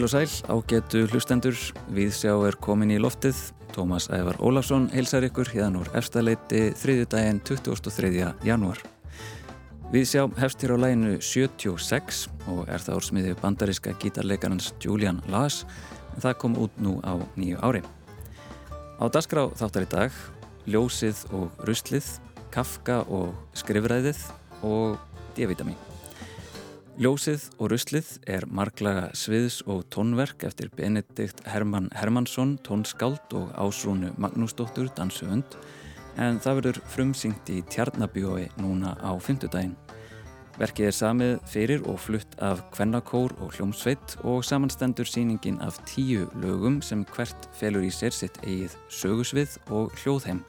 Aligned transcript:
Heil 0.00 0.06
og 0.06 0.12
sæl, 0.14 0.30
ágetu 0.48 1.00
hlustendur, 1.12 1.56
viðsjá 1.92 2.32
er 2.48 2.56
komin 2.56 2.88
í 2.88 2.96
loftið. 2.96 3.36
Tómas 3.74 4.06
Ævar 4.08 4.38
Ólafsson 4.40 4.86
heilsar 4.94 5.26
ykkur 5.26 5.50
hérna 5.52 5.82
úr 5.82 5.90
efstaleiti 5.92 6.70
þriðjudaginn 6.80 7.42
23. 7.44 8.30
janúar. 8.48 8.80
Viðsjá 9.92 10.24
hefst 10.40 10.64
hér 10.64 10.72
á 10.72 10.82
læginu 10.86 11.18
76 11.20 12.22
og 12.48 12.62
er 12.72 12.80
það 12.80 12.96
úrsmiðið 13.02 13.36
bandaríska 13.42 13.92
gítarleikarans 14.00 14.70
Julian 14.80 15.20
Lass 15.28 15.66
en 16.14 16.24
það 16.24 16.38
kom 16.46 16.56
út 16.64 16.80
nú 16.80 16.96
á 17.04 17.20
nýju 17.36 17.60
ári. 17.60 17.84
Á 18.96 19.04
dasgrá 19.12 19.50
þáttar 19.52 19.84
í 19.84 19.92
dag, 19.98 20.18
ljósið 20.64 21.26
og 21.28 21.60
ruslið, 21.68 22.08
kafka 22.48 23.02
og 23.04 23.36
skrifræðið 23.52 24.24
og 24.64 24.96
D-vitamin. 25.36 25.89
Ljósið 27.00 27.46
og 27.56 27.70
ruslið 27.72 28.08
er 28.28 28.44
marglaga 28.52 29.06
sviðs 29.16 29.62
og 29.72 29.86
tónverk 29.88 30.42
eftir 30.44 30.68
Benedikt 30.76 31.38
Hermann 31.48 31.86
Hermansson, 31.96 32.58
tónskáld 32.60 33.32
og 33.38 33.54
ásrúnu 33.56 34.10
Magnúsdóttur, 34.20 34.90
dansuhund, 34.98 35.56
en 36.20 36.36
það 36.44 36.58
verður 36.58 36.82
frumsyngt 36.92 37.48
í 37.48 37.62
Tjarnabjói 37.72 38.50
núna 38.60 38.92
á 39.00 39.16
fymtudaginn. 39.16 39.78
Verkið 40.60 40.90
er 40.90 40.98
samið 40.98 41.34
fyrir 41.48 41.88
og 41.88 41.96
flutt 42.04 42.36
af 42.44 42.66
Kvennakór 42.76 43.32
og 43.40 43.56
Hljómsveit 43.56 44.18
og 44.20 44.44
samanstendur 44.44 45.08
síningin 45.08 45.56
af 45.64 45.80
tíu 45.88 46.28
lögum 46.44 46.82
sem 46.84 47.08
hvert 47.16 47.48
felur 47.56 47.80
í 47.80 47.88
sér 47.88 48.12
sitt 48.12 48.36
eigið 48.44 48.76
sögusvið 48.92 49.56
og 49.72 49.96
hljóðheim. 50.02 50.44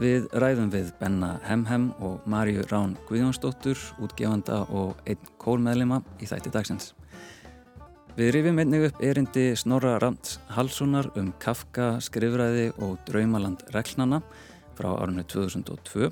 Við 0.00 0.30
ræðum 0.32 0.70
við 0.72 0.94
Benna 0.96 1.34
Hemhem 1.44 1.90
og 2.00 2.22
Marju 2.24 2.62
Rán 2.70 2.94
Guðjónsdóttur, 3.04 3.76
útgefanda 4.00 4.62
og 4.72 4.96
einn 5.04 5.26
kórmeðlima 5.36 5.98
í 6.16 6.28
þætti 6.30 6.52
dagsins. 6.54 6.94
Við 8.16 8.30
rifjum 8.32 8.62
einnig 8.62 8.86
upp 8.88 9.02
erindi 9.04 9.50
Snorra 9.60 9.98
Rams 10.00 10.38
Halssonar 10.56 11.10
um 11.20 11.34
Kafka, 11.42 11.98
skrifræði 12.00 12.70
og 12.80 12.94
Draumaland 13.10 13.66
reglnana 13.76 14.22
frá 14.78 14.88
árunni 14.94 15.26
2002 15.28 16.08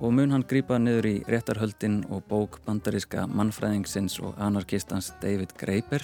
og 0.00 0.16
mun 0.16 0.34
hann 0.34 0.48
grýpa 0.50 0.80
niður 0.82 1.08
í 1.12 1.14
réttarhöldin 1.30 2.02
og 2.10 2.26
bók 2.26 2.58
bandaríska 2.66 3.28
mannfræðingsins 3.30 4.18
og 4.26 4.34
anarkistans 4.42 5.12
David 5.22 5.54
Graeber, 5.60 6.02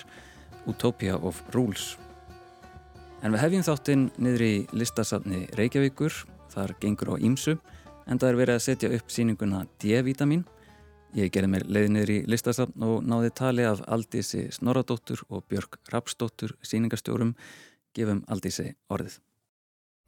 Utopia 0.70 1.18
of 1.18 1.42
Rules. 1.58 1.96
En 3.26 3.34
við 3.34 3.42
hefjum 3.48 3.68
þáttinn 3.72 4.08
niður 4.14 4.46
í 4.46 4.54
listasafni 4.78 5.48
Reykjavíkur 5.58 6.22
þar 6.56 6.74
gengur 6.80 7.12
á 7.12 7.16
ímsu 7.20 7.58
en 8.06 8.20
það 8.20 8.28
er 8.28 8.38
verið 8.40 8.58
að 8.58 8.64
setja 8.64 8.92
upp 8.96 9.12
síninguna 9.12 9.64
D-vitamin. 9.82 10.44
Ég 11.16 11.30
gerði 11.32 11.52
mér 11.52 11.64
leiðinir 11.70 12.12
í 12.12 12.18
listasafn 12.28 12.84
og 12.84 13.06
náði 13.06 13.32
tali 13.36 13.64
af 13.66 13.82
Aldísi 13.88 14.46
Snorradóttur 14.54 15.22
og 15.30 15.46
Björg 15.50 15.78
Rapsdóttur 15.92 16.56
síningastjórum. 16.66 17.34
Gefum 17.96 18.22
Aldísi 18.28 18.74
orðið. 18.92 19.18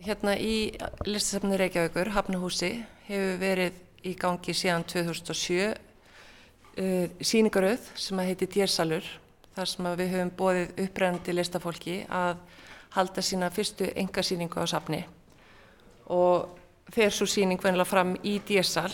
Hérna 0.04 0.36
í 0.38 0.70
listasafni 1.08 1.58
Reykjavíkur, 1.58 2.12
Hafnahúsi, 2.14 2.74
hefur 3.08 3.38
verið 3.40 3.78
í 4.06 4.14
gangi 4.18 4.54
síðan 4.54 4.84
2007 4.86 5.72
uh, 5.72 7.08
síningarauð 7.18 7.88
sem 7.98 8.20
að 8.20 8.30
heiti 8.30 8.50
Djersalur 8.54 9.08
þar 9.56 9.72
sem 9.72 9.88
við 9.98 10.12
höfum 10.14 10.34
bóðið 10.38 10.82
upprennandi 10.84 11.34
listafólki 11.34 12.02
að 12.06 12.36
halda 12.94 13.24
sína 13.24 13.50
fyrstu 13.50 13.88
engasíningu 13.98 14.62
á 14.62 14.66
safni 14.70 15.02
og 16.08 16.58
fer 16.92 17.12
svo 17.12 17.28
síning 17.28 17.60
venilega 17.62 17.88
fram 17.88 18.14
í 18.24 18.38
dísal 18.48 18.90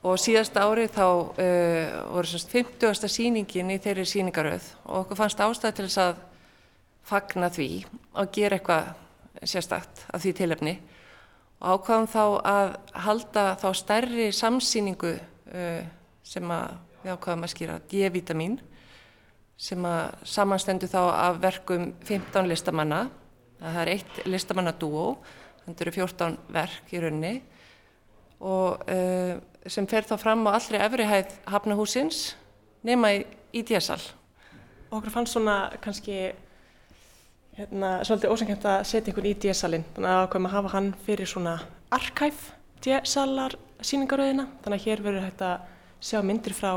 og 0.00 0.16
síðasta 0.20 0.64
árið 0.64 0.94
þá 0.94 1.04
uh, 1.04 1.96
voru 2.14 2.30
semst 2.30 2.52
50. 2.54 3.08
síningin 3.12 3.72
í 3.74 3.78
þeirri 3.82 4.06
síningaröð 4.08 4.70
og 4.86 5.02
okkur 5.02 5.20
fannst 5.20 5.42
ástæði 5.44 5.76
til 5.76 5.88
þess 5.88 6.02
að 6.06 6.22
fagna 7.10 7.50
því 7.52 7.68
og 8.14 8.32
gera 8.32 8.56
eitthvað 8.56 8.92
sérstakt 9.44 10.04
af 10.12 10.22
því 10.22 10.32
tilefni. 10.36 10.74
Og 11.60 11.76
ákvaðum 11.76 12.08
þá 12.08 12.24
að 12.48 12.70
halda 13.04 13.44
þá 13.60 13.68
stærri 13.76 14.30
samsýningu 14.32 15.12
uh, 15.18 15.82
sem 16.24 16.56
að 16.56 16.78
við 17.02 17.14
ákvaðum 17.14 17.44
að 17.44 17.52
skýra 17.54 17.78
D-vitamin 17.90 18.58
sem 19.60 19.84
að 19.84 20.24
samanstendu 20.24 20.88
þá 20.88 21.00
af 21.12 21.40
verkum 21.42 21.90
15 22.08 22.48
listamanna. 22.48 23.02
Það 23.60 23.80
er 23.82 23.92
eitt 23.92 24.20
listamannadúo 24.24 25.18
þetta 25.70 25.86
eru 25.86 25.94
14 25.96 26.38
verk 26.54 26.92
í 26.94 27.00
raunni 27.02 27.34
og 28.40 28.84
uh, 28.88 29.34
sem 29.68 29.86
fer 29.88 30.06
þá 30.08 30.14
fram 30.20 30.46
á 30.48 30.56
allri 30.56 30.80
efrihæð 30.80 31.34
hafnahúsins 31.52 32.30
nema 32.86 33.12
í, 33.18 33.24
í. 33.52 33.64
Og 34.90 34.98
okkur 34.98 35.12
fannst 35.14 35.36
svona 35.36 35.56
kannski 35.84 36.32
hérna, 37.58 37.90
svolítið 38.06 38.32
ósengjönd 38.32 38.64
að 38.66 38.86
setja 38.88 39.12
einhvern 39.12 39.28
í 39.28 39.34
díasalinn, 39.42 39.84
þannig 39.94 40.12
að 40.14 40.22
ákveðum 40.24 40.48
að 40.48 40.54
hafa 40.56 40.72
hann 40.74 40.88
fyrir 41.04 41.28
svona 41.28 41.56
arkæf 41.92 42.46
díasalar 42.84 43.56
síningaröðina, 43.84 44.46
þannig 44.64 44.80
að 44.80 44.86
hér 44.86 45.04
verður 45.04 45.26
hægt 45.26 45.44
að 45.44 45.68
sjá 46.00 46.22
myndir 46.24 46.56
frá 46.56 46.70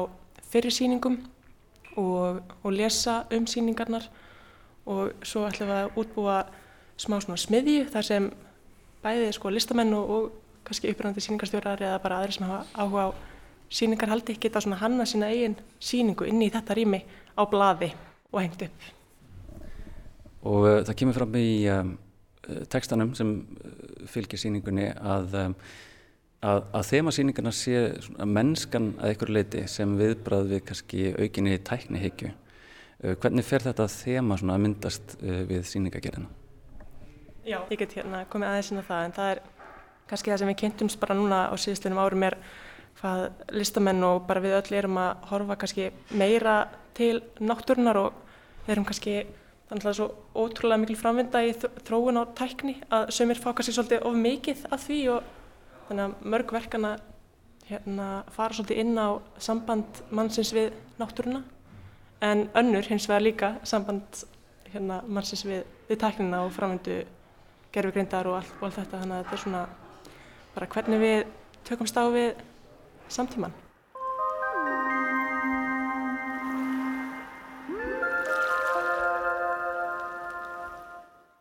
fyrir 0.52 0.76
síningum 0.76 1.22
og, 1.96 2.44
og 2.64 2.76
lesa 2.76 3.24
um 3.34 3.48
síningarnar 3.48 4.10
og 4.90 5.14
svo 5.24 5.46
ætlum 5.48 5.70
við 5.70 5.80
að 5.80 6.00
útbúa 6.02 6.38
smá 7.00 7.20
svona 7.24 7.40
smiðju 7.40 7.86
þar 7.94 8.08
sem 8.08 8.30
bæði 9.04 9.30
sko 9.36 9.52
listamenn 9.52 9.94
og, 9.98 10.10
og 10.10 10.66
kannski 10.68 10.92
uppröndandi 10.92 11.24
síningarstjórar 11.24 11.82
eða 11.84 12.02
bara 12.04 12.22
aðri 12.22 12.38
sem 12.38 12.48
hafa 12.48 12.66
áhuga 12.74 13.08
á 13.08 13.10
síningarhaldi 13.74 14.36
geta 14.40 14.62
svona 14.62 14.80
hanna 14.82 15.06
sína 15.10 15.30
eigin 15.34 15.56
síningu 15.82 16.28
inn 16.30 16.42
í 16.46 16.52
þetta 16.54 16.78
rými 16.78 17.02
á 17.36 17.42
blaði 17.50 17.90
og 18.32 18.42
hengt 18.42 18.68
upp. 18.68 18.92
Og 20.44 20.68
uh, 20.68 20.82
það 20.86 20.98
kemur 21.00 21.18
fram 21.18 21.40
í 21.40 21.48
um, 21.72 21.96
tekstanum 22.72 23.14
sem 23.18 23.34
fylgir 24.12 24.42
síningunni 24.42 24.90
að, 24.92 25.36
um, 25.40 25.58
að, 26.44 26.62
að 26.76 26.88
þema 26.92 27.16
síningarna 27.16 27.54
sé 27.56 27.84
mennskan 28.28 28.92
að 29.00 29.16
ykkur 29.16 29.34
leiti 29.40 29.66
sem 29.72 29.98
viðbrað 30.00 30.52
við 30.52 30.64
kannski 30.70 31.10
aukinni 31.18 31.58
tæknihyggju. 31.72 32.34
Uh, 33.04 33.16
hvernig 33.16 33.48
fer 33.48 33.66
þetta 33.66 33.90
þema 33.92 34.40
að 34.44 34.64
myndast 34.68 35.18
uh, 35.22 35.44
við 35.50 35.68
síningagerðina? 35.72 36.43
Já, 37.44 37.60
ég 37.70 37.80
get 37.80 37.94
hérna 37.98 38.24
komið 38.32 38.50
aðeins 38.50 38.72
inn 38.72 38.80
á 38.80 38.88
það 38.88 39.06
en 39.06 39.14
það 39.18 39.30
er 39.34 39.40
kannski 40.08 40.32
það 40.32 40.42
sem 40.42 40.50
við 40.52 40.60
kynntumst 40.62 41.00
bara 41.02 41.16
núna 41.18 41.40
á 41.52 41.54
síðustunum 41.60 42.00
árum 42.00 42.26
er 42.30 42.38
hvað 43.02 43.24
listamenn 43.52 44.04
og 44.08 44.22
bara 44.30 44.44
við 44.44 44.58
öll 44.60 44.78
erum 44.80 45.00
að 45.02 45.26
horfa 45.32 45.58
kannski 45.60 45.90
meira 46.16 46.58
til 46.96 47.18
náttúrunar 47.44 48.00
og 48.00 48.20
við 48.64 48.76
erum 48.76 48.86
kannski 48.88 49.16
þannig 49.68 49.82
að 49.82 49.84
það 49.84 49.92
er 49.92 49.98
svo 49.98 50.08
ótrúlega 50.40 50.82
mikil 50.84 50.96
framvinda 51.00 51.42
í 51.44 51.52
þróun 51.60 52.22
á 52.22 52.24
tækni 52.38 52.76
að 52.88 53.12
sömur 53.18 53.42
fá 53.42 53.50
kannski 53.52 53.76
svolítið 53.76 54.06
of 54.08 54.16
mikið 54.24 54.62
af 54.70 54.86
því 54.86 55.00
og 55.16 55.34
þannig 55.90 56.06
að 56.06 56.30
mörg 56.36 56.54
verkana 56.56 56.92
hérna 57.68 58.08
fara 58.36 58.56
svolítið 58.56 58.84
inn 58.84 58.96
á 59.00 59.08
samband 59.40 60.00
mannsins 60.12 60.54
við 60.56 60.72
náttúruna. 61.00 61.44
En 62.24 62.48
önnur 62.56 62.88
hins 62.88 63.08
vegar 63.10 63.24
líka 63.24 63.52
samband 63.68 64.24
hérna 64.72 65.02
mannsins 65.08 65.44
við, 65.48 65.64
við 65.90 66.00
tæknina 66.00 66.44
og 66.46 66.54
framvindu 66.56 67.02
gerfugreindar 67.74 68.30
og 68.30 68.40
allt, 68.40 68.54
og 68.60 68.68
allt 68.68 68.80
þetta 68.82 69.02
þannig 69.02 69.18
að 69.18 69.24
þetta 69.24 69.38
er 69.38 69.44
svona 69.44 69.66
bara 70.54 70.72
hvernig 70.76 71.02
við 71.02 71.20
tökumst 71.66 71.98
á 71.98 72.06
við 72.14 72.32
samtíman. 73.10 73.54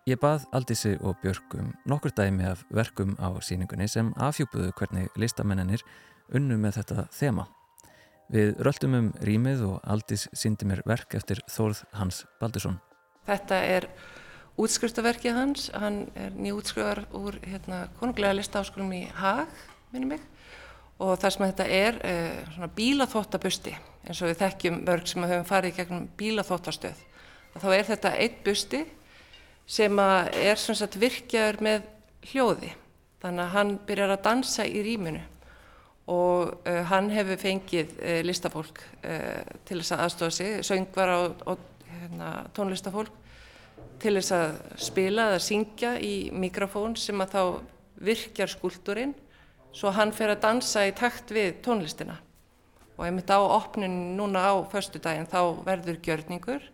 Ég 0.02 0.19
bað 0.19 0.49
Aldísi 0.50 0.96
og 0.99 1.20
Björgum 1.23 1.69
nokkur 1.87 2.11
dæmi 2.11 2.43
af 2.49 2.64
verkum 2.75 3.12
á 3.23 3.38
síningunni 3.38 3.87
sem 3.87 4.08
afhjúpuðu 4.19 4.73
hvernig 4.75 5.12
listamennir 5.14 5.85
unnu 6.35 6.56
með 6.58 6.81
þetta 6.81 7.05
þema. 7.14 7.44
Við 8.32 8.58
röldum 8.67 8.96
um 8.99 9.12
rýmið 9.23 9.62
og 9.69 9.76
Aldís 9.87 10.26
síndi 10.35 10.67
mér 10.67 10.82
verk 10.88 11.14
eftir 11.14 11.44
Þórð 11.46 11.85
Hans 12.00 12.25
Baldursson. 12.40 12.81
Þetta 13.28 13.61
er 13.62 13.87
útskriftaverkið 14.60 15.37
hans, 15.37 15.70
hann 15.72 16.04
er 16.19 16.34
nýjútskrifar 16.37 17.04
úr 17.16 17.38
hérna, 17.46 17.87
konunglega 18.00 18.37
listaháskólum 18.37 18.93
í 18.96 19.06
Haag, 19.16 19.49
minnum 19.94 20.16
mig. 20.16 20.26
Og 21.02 21.16
það 21.19 21.34
sem 21.34 21.46
þetta 21.46 21.70
er 21.78 22.02
eh, 22.06 22.43
svona 22.52 22.69
bílaþóttabusti 22.76 23.72
eins 24.02 24.20
og 24.20 24.31
við 24.31 24.43
þekkjum 24.43 24.82
mörg 24.87 25.08
sem 25.08 25.25
höfum 25.25 25.49
farið 25.49 25.78
gegnum 25.78 26.04
bílaþóttastöð 26.19 27.00
þá 27.60 27.69
er 27.75 27.88
þetta 27.88 28.12
eitt 28.20 28.38
busti 28.46 28.82
sem 29.69 29.99
er 30.02 30.60
sagt 30.60 30.99
virkjaður 31.00 31.60
með 31.64 31.84
hljóði. 32.32 32.72
Þannig 33.22 33.44
að 33.44 33.54
hann 33.56 33.72
byrjar 33.87 34.14
að 34.16 34.25
dansa 34.26 34.66
í 34.66 34.82
rýminu. 34.84 35.22
Og 36.12 36.50
uh, 36.66 36.81
hann 36.90 37.12
hefur 37.14 37.38
fengið 37.38 37.93
uh, 38.00 38.20
listafólk 38.26 38.81
uh, 39.06 39.43
til 39.69 39.78
þess 39.78 39.94
að 39.94 40.04
aðstofa 40.06 40.34
sig, 40.34 40.56
söngvara 40.66 41.19
og, 41.22 41.44
og 41.46 41.93
hérna, 41.93 42.32
tónlistafólk 42.56 43.22
til 44.02 44.16
þess 44.19 44.34
að 44.37 44.58
spila 44.88 45.28
eða 45.31 45.44
syngja 45.46 45.94
í 46.02 46.14
mikrofón 46.34 46.96
sem 46.99 47.22
að 47.22 47.37
þá 47.37 47.43
virkjar 48.02 48.50
skúldurinn 48.50 49.14
svo 49.72 49.93
hann 49.94 50.12
fer 50.12 50.34
að 50.34 50.43
dansa 50.43 50.84
í 50.88 50.93
takt 50.99 51.31
við 51.32 51.62
tónlistina 51.64 52.19
og 52.99 53.06
einmitt 53.06 53.31
á 53.31 53.40
opnun 53.40 54.16
núna 54.19 54.44
á 54.50 54.54
förstu 54.72 55.00
daginn 55.00 55.31
þá 55.31 55.64
verður 55.64 56.02
gjörningur 56.04 56.72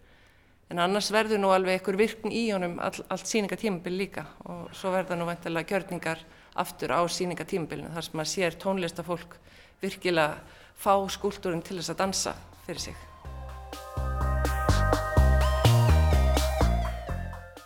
En 0.69 0.81
annars 0.85 1.09
verður 1.13 1.41
nú 1.41 1.53
alveg 1.53 1.79
einhver 1.79 1.97
virkn 1.97 2.33
í 2.35 2.43
honum 2.53 2.77
all, 2.85 3.01
allt 3.09 3.31
síningatímabil 3.31 3.97
líka 3.97 4.27
og 4.45 4.69
svo 4.77 4.93
verða 4.93 5.17
nú 5.17 5.25
vantilega 5.29 5.73
gjörningar 5.73 6.21
aftur 6.61 6.93
á 6.93 7.01
síningatímabilinu 7.09 7.95
þar 7.95 8.09
sem 8.09 8.21
maður 8.21 8.33
sér 8.35 8.61
tónlistafólk 8.61 9.39
virkilega 9.81 10.43
fá 10.77 10.93
skúltúrin 11.09 11.65
til 11.65 11.81
þess 11.81 11.95
að 11.97 12.03
dansa 12.05 12.37
fyrir 12.67 12.91
sig. 12.91 14.28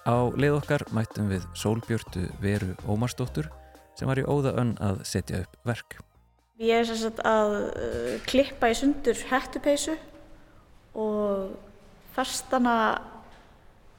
Á 0.02 0.34
leið 0.34 0.56
okkar 0.56 0.82
mættum 0.90 1.28
við 1.31 1.44
Sólbjörtu 1.54 2.25
Veru 2.43 2.72
Ómarsdóttur 2.90 3.46
sem 3.94 4.08
var 4.10 4.19
í 4.19 4.25
óða 4.26 4.56
önn 4.58 4.72
að 4.82 5.04
setja 5.06 5.44
upp 5.44 5.54
verk. 5.69 6.00
Ég 6.58 6.81
er 6.81 6.88
sérstaklega 6.88 7.31
að 7.31 7.54
uh, 7.69 8.16
klippa 8.26 8.70
í 8.72 8.75
sundur 8.75 9.20
hættupeisu 9.31 9.94
og 10.99 11.54
festana 12.16 12.75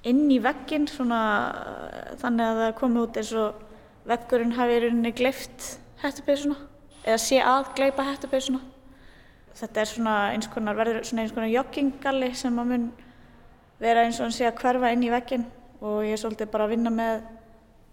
inn 0.03 0.27
í 0.27 0.41
veggin 0.43 0.89
svona 0.91 1.21
uh, 1.55 2.11
þannig 2.19 2.49
að 2.51 2.61
það 2.65 2.75
komi 2.81 3.03
út 3.05 3.21
eins 3.23 3.33
og 3.39 3.63
veggurinn 4.11 4.53
hafi 4.59 4.75
í 4.75 4.83
rauninni 4.83 5.15
gleift 5.15 5.71
hættupeisuna 6.03 6.59
eða 7.07 7.17
sé 7.29 7.39
að 7.39 7.73
gleipa 7.79 8.09
hættupeisuna. 8.11 8.59
Þetta 9.55 9.79
er 9.79 9.93
svona 9.95 10.19
eins 10.35 10.51
konar, 10.51 10.75
verður 10.75 11.03
svona 11.07 11.23
eins 11.23 11.31
konar 11.31 11.51
jogginggalli 11.55 12.33
sem 12.35 12.59
að 12.59 12.71
mun 12.75 12.87
vera 13.79 14.03
eins 14.03 14.19
og 14.19 14.27
hann 14.27 14.35
sé 14.35 14.51
að 14.51 14.57
hverfa 14.59 14.91
inn 14.91 15.07
í 15.07 15.11
veggin 15.13 15.51
og 15.83 16.05
ég 16.07 16.15
er 16.15 16.21
svolítið 16.21 16.51
bara 16.53 16.67
að 16.67 16.75
vinna 16.77 16.93
með 16.93 17.25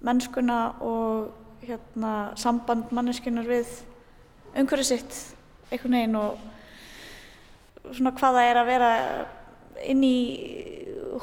mennskuna 0.06 0.58
og 0.86 1.66
hérna, 1.66 2.12
samband 2.40 2.92
manneskunar 2.94 3.48
við 3.48 3.68
umhverfið 4.54 4.88
sitt 4.88 5.18
einhvern 5.70 5.96
veginn 5.98 6.18
og 6.20 7.90
svona 7.90 8.14
hvaða 8.16 8.46
er 8.46 8.60
að 8.60 8.70
vera 8.70 8.90
inn 9.90 10.02
í 10.06 10.16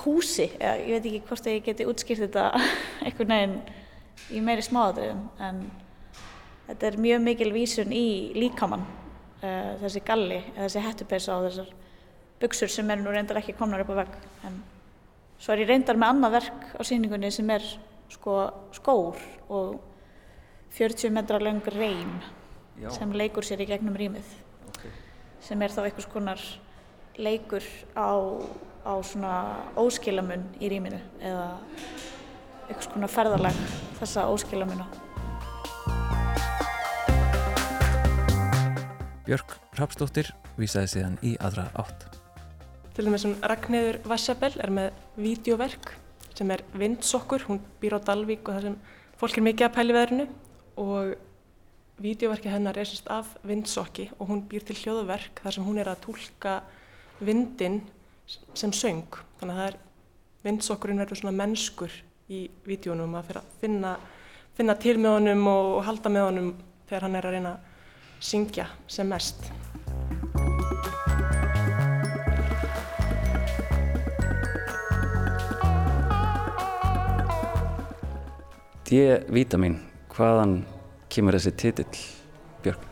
húsi. 0.03 0.49
Eða 0.59 0.75
ég 0.83 0.93
veit 0.97 1.09
ekki 1.09 1.25
hvort 1.29 1.49
ég 1.49 1.65
geti 1.65 1.87
útskýrt 1.87 2.25
þetta 2.25 2.45
einhvern 3.05 3.33
veginn 3.33 3.57
í 4.35 4.43
meiri 4.43 4.65
smáðatriðum 4.65 5.25
en 5.47 5.65
þetta 6.67 6.89
er 6.89 7.01
mjög 7.01 7.21
mikil 7.23 7.51
vísun 7.55 7.93
í 7.95 8.07
líkamann 8.35 8.83
uh, 8.83 9.75
þessi 9.83 10.03
galli 10.05 10.41
eða 10.41 10.65
þessi 10.65 10.83
hettupeysa 10.83 11.37
og 11.37 11.47
þessar 11.47 11.75
buksur 12.41 12.71
sem 12.71 12.89
er 12.91 12.99
nú 13.01 13.13
reyndar 13.13 13.39
ekki 13.39 13.55
komnar 13.57 13.85
upp 13.85 13.93
á 13.95 13.99
vegg 14.03 14.17
en 14.49 14.57
svo 15.37 15.53
er 15.53 15.63
ég 15.63 15.69
reyndar 15.71 15.99
með 15.99 16.13
annað 16.13 16.35
verk 16.37 16.65
á 16.77 16.81
síningunni 16.87 17.31
sem 17.33 17.49
er 17.53 17.65
sko 18.11 18.37
skór 18.75 19.19
og 19.53 19.77
40 20.77 21.13
metra 21.15 21.39
lang 21.41 21.65
reym 21.73 22.17
sem 22.93 23.13
leikur 23.17 23.45
sér 23.45 23.63
í 23.63 23.69
gegnum 23.69 23.97
rýmið 23.97 24.27
okay. 24.69 24.91
sem 25.41 25.61
er 25.61 25.73
þá 25.73 25.83
einhvers 25.87 26.09
konar 26.11 26.43
leikur 27.17 27.65
á, 27.97 28.13
á 28.85 28.93
svona 29.01 29.33
óskilamun 29.79 30.45
í 30.61 30.69
rýminu 30.71 30.99
eða 31.21 31.49
einhvers 32.67 32.91
konar 32.93 33.11
ferðarlag 33.11 33.59
þessa 34.01 34.27
óskilamuna. 34.29 34.87
Björk 39.27 39.57
Rapsdóttir 39.75 40.31
vísaði 40.59 40.93
síðan 40.93 41.19
í 41.25 41.35
aðra 41.43 41.67
átt. 41.81 42.16
Til 42.97 43.05
dæmis 43.05 43.21
sem 43.21 43.35
Ragnhildur 43.45 43.99
Vassabell 44.09 44.55
er 44.57 44.71
með 44.73 44.95
vídeoverk 45.21 45.91
sem 46.33 46.49
er 46.49 46.63
Vindsokkur, 46.73 47.43
hún 47.45 47.59
býr 47.77 47.93
á 47.93 48.01
Dalvík 48.01 48.49
og 48.49 48.55
það 48.55 48.63
sem 48.63 48.77
fólk 49.21 49.37
er 49.37 49.45
mikið 49.45 49.65
að 49.67 49.75
pæli 49.75 49.93
veðrinu 49.93 50.25
og 50.81 51.11
Vídeoverki 52.01 52.49
hennar 52.49 52.77
er 52.81 52.89
sérst 52.89 53.11
af 53.13 53.29
vindsokki 53.45 54.07
og 54.17 54.31
hún 54.31 54.41
býr 54.49 54.65
til 54.65 54.79
hljóðverk 54.81 55.43
þar 55.43 55.53
sem 55.59 55.69
hún 55.69 55.77
er 55.77 55.91
að 55.93 56.01
tólka 56.07 56.55
vindin 57.21 57.83
sem 58.57 58.73
söng. 58.73 59.21
Þannig 59.37 59.53
að 59.53 59.61
það 59.61 59.69
er 59.69 59.79
vindsokkurinn 60.49 61.05
verður 61.05 61.21
svona 61.21 61.37
mennskur 61.37 62.01
í 62.33 62.47
vídjónum 62.65 63.13
að 63.13 63.29
fyrir 63.29 63.43
að 63.43 63.55
finna, 63.61 63.95
finna 64.57 64.77
til 64.81 64.97
með 64.97 65.19
honum 65.19 65.49
og 65.53 65.83
halda 65.85 66.17
með 66.17 66.31
honum 66.31 66.53
þegar 66.89 67.05
hann 67.05 67.21
er 67.21 67.29
að 67.29 67.37
reyna 67.37 67.57
að 67.59 68.29
syngja 68.33 68.71
sem 68.89 69.13
mest. 69.13 69.51
D-vitamin, 78.87 79.81
hvaðan 80.15 80.61
kemur 81.11 81.35
þessi 81.35 81.51
titill 81.59 82.03
Björg? 82.63 82.85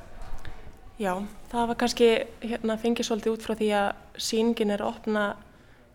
Já, 0.99 1.13
það 1.51 1.69
var 1.69 1.77
kannski 1.79 2.09
hérna, 2.43 2.75
fengið 2.79 3.07
svolítið 3.07 3.35
út 3.35 3.45
frá 3.45 3.55
því 3.55 3.69
að 3.79 4.19
síningin 4.27 4.73
er 4.75 4.83
að 4.83 4.91
opna 4.91 5.23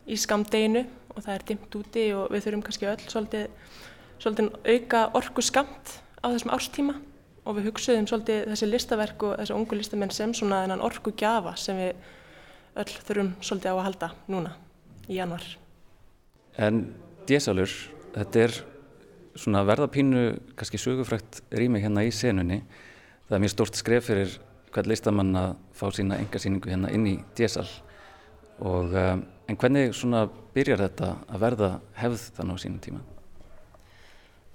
í 0.08 0.16
skamdeginu 0.20 0.86
og 1.12 1.20
það 1.20 1.34
er 1.34 1.44
dimt 1.50 1.76
úti 1.76 2.06
og 2.16 2.32
við 2.32 2.46
þurfum 2.46 2.64
kannski 2.64 2.88
öll 2.88 3.04
svolítið, 3.04 3.44
svolítið 4.22 4.50
auka 4.72 5.02
orgu 5.20 5.44
skamt 5.44 5.94
á 6.20 6.26
þessum 6.32 6.54
árstíma 6.56 6.96
og 7.44 7.58
við 7.58 7.70
hugsuðum 7.70 8.08
svolítið 8.08 8.48
þessi 8.54 8.70
listaverk 8.70 9.28
og 9.28 9.36
þessi 9.40 9.56
ungu 9.56 9.78
listamenn 9.80 10.16
sem 10.16 10.32
svona 10.36 10.62
þennan 10.64 10.84
orgu 10.84 11.12
gjafa 11.12 11.54
sem 11.60 11.80
við 11.80 12.10
öll 12.80 12.96
þurfum 13.04 13.30
svolítið 13.40 13.72
á 13.72 13.76
að 13.76 13.86
halda 13.88 14.12
núna 14.32 14.56
í 15.08 15.20
januar. 15.20 15.44
En 16.56 16.82
Dísalur, 17.28 17.70
þetta 18.16 18.46
er 18.46 18.60
svona 19.38 19.64
verðapínu 19.68 20.24
kannski 20.58 20.80
sögufrækt 20.80 21.42
rými 21.54 21.82
hérna 21.82 22.04
í 22.06 22.12
senunni. 22.14 22.62
Það 23.28 23.36
er 23.36 23.44
mjög 23.44 23.54
stort 23.54 23.78
skref 23.78 24.08
fyrir 24.10 24.38
hvern 24.74 24.90
listamann 24.90 25.36
að 25.38 25.54
fá 25.74 25.86
sína 25.94 26.18
engasýningu 26.22 26.70
hérna 26.70 26.90
inn 26.94 27.06
í 27.10 27.16
DSL 27.38 27.70
og 28.60 28.92
um, 28.92 29.22
en 29.48 29.58
hvernig 29.58 29.94
svona 29.96 30.26
byrjar 30.54 30.84
þetta 30.84 31.14
að 31.26 31.42
verða 31.42 31.70
hefð 31.98 32.26
þannig 32.36 32.60
á 32.60 32.62
sínum 32.62 32.82
tíma? 32.84 33.00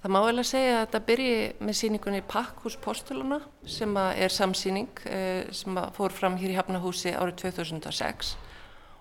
Það 0.06 0.12
má 0.14 0.20
að 0.22 0.40
segja 0.46 0.74
að 0.76 0.82
þetta 0.84 1.00
byrji 1.08 1.38
með 1.66 1.78
síningunni 1.80 2.22
Pakkhús 2.30 2.76
Postuluna 2.78 3.40
sem 3.66 3.96
er 3.98 4.30
samsýning 4.30 5.00
eh, 5.10 5.48
sem 5.50 5.80
fór 5.96 6.14
fram 6.14 6.36
hér 6.38 6.52
í 6.52 6.58
Hafnahúsi 6.60 7.10
árið 7.16 7.40
2006 7.48 8.36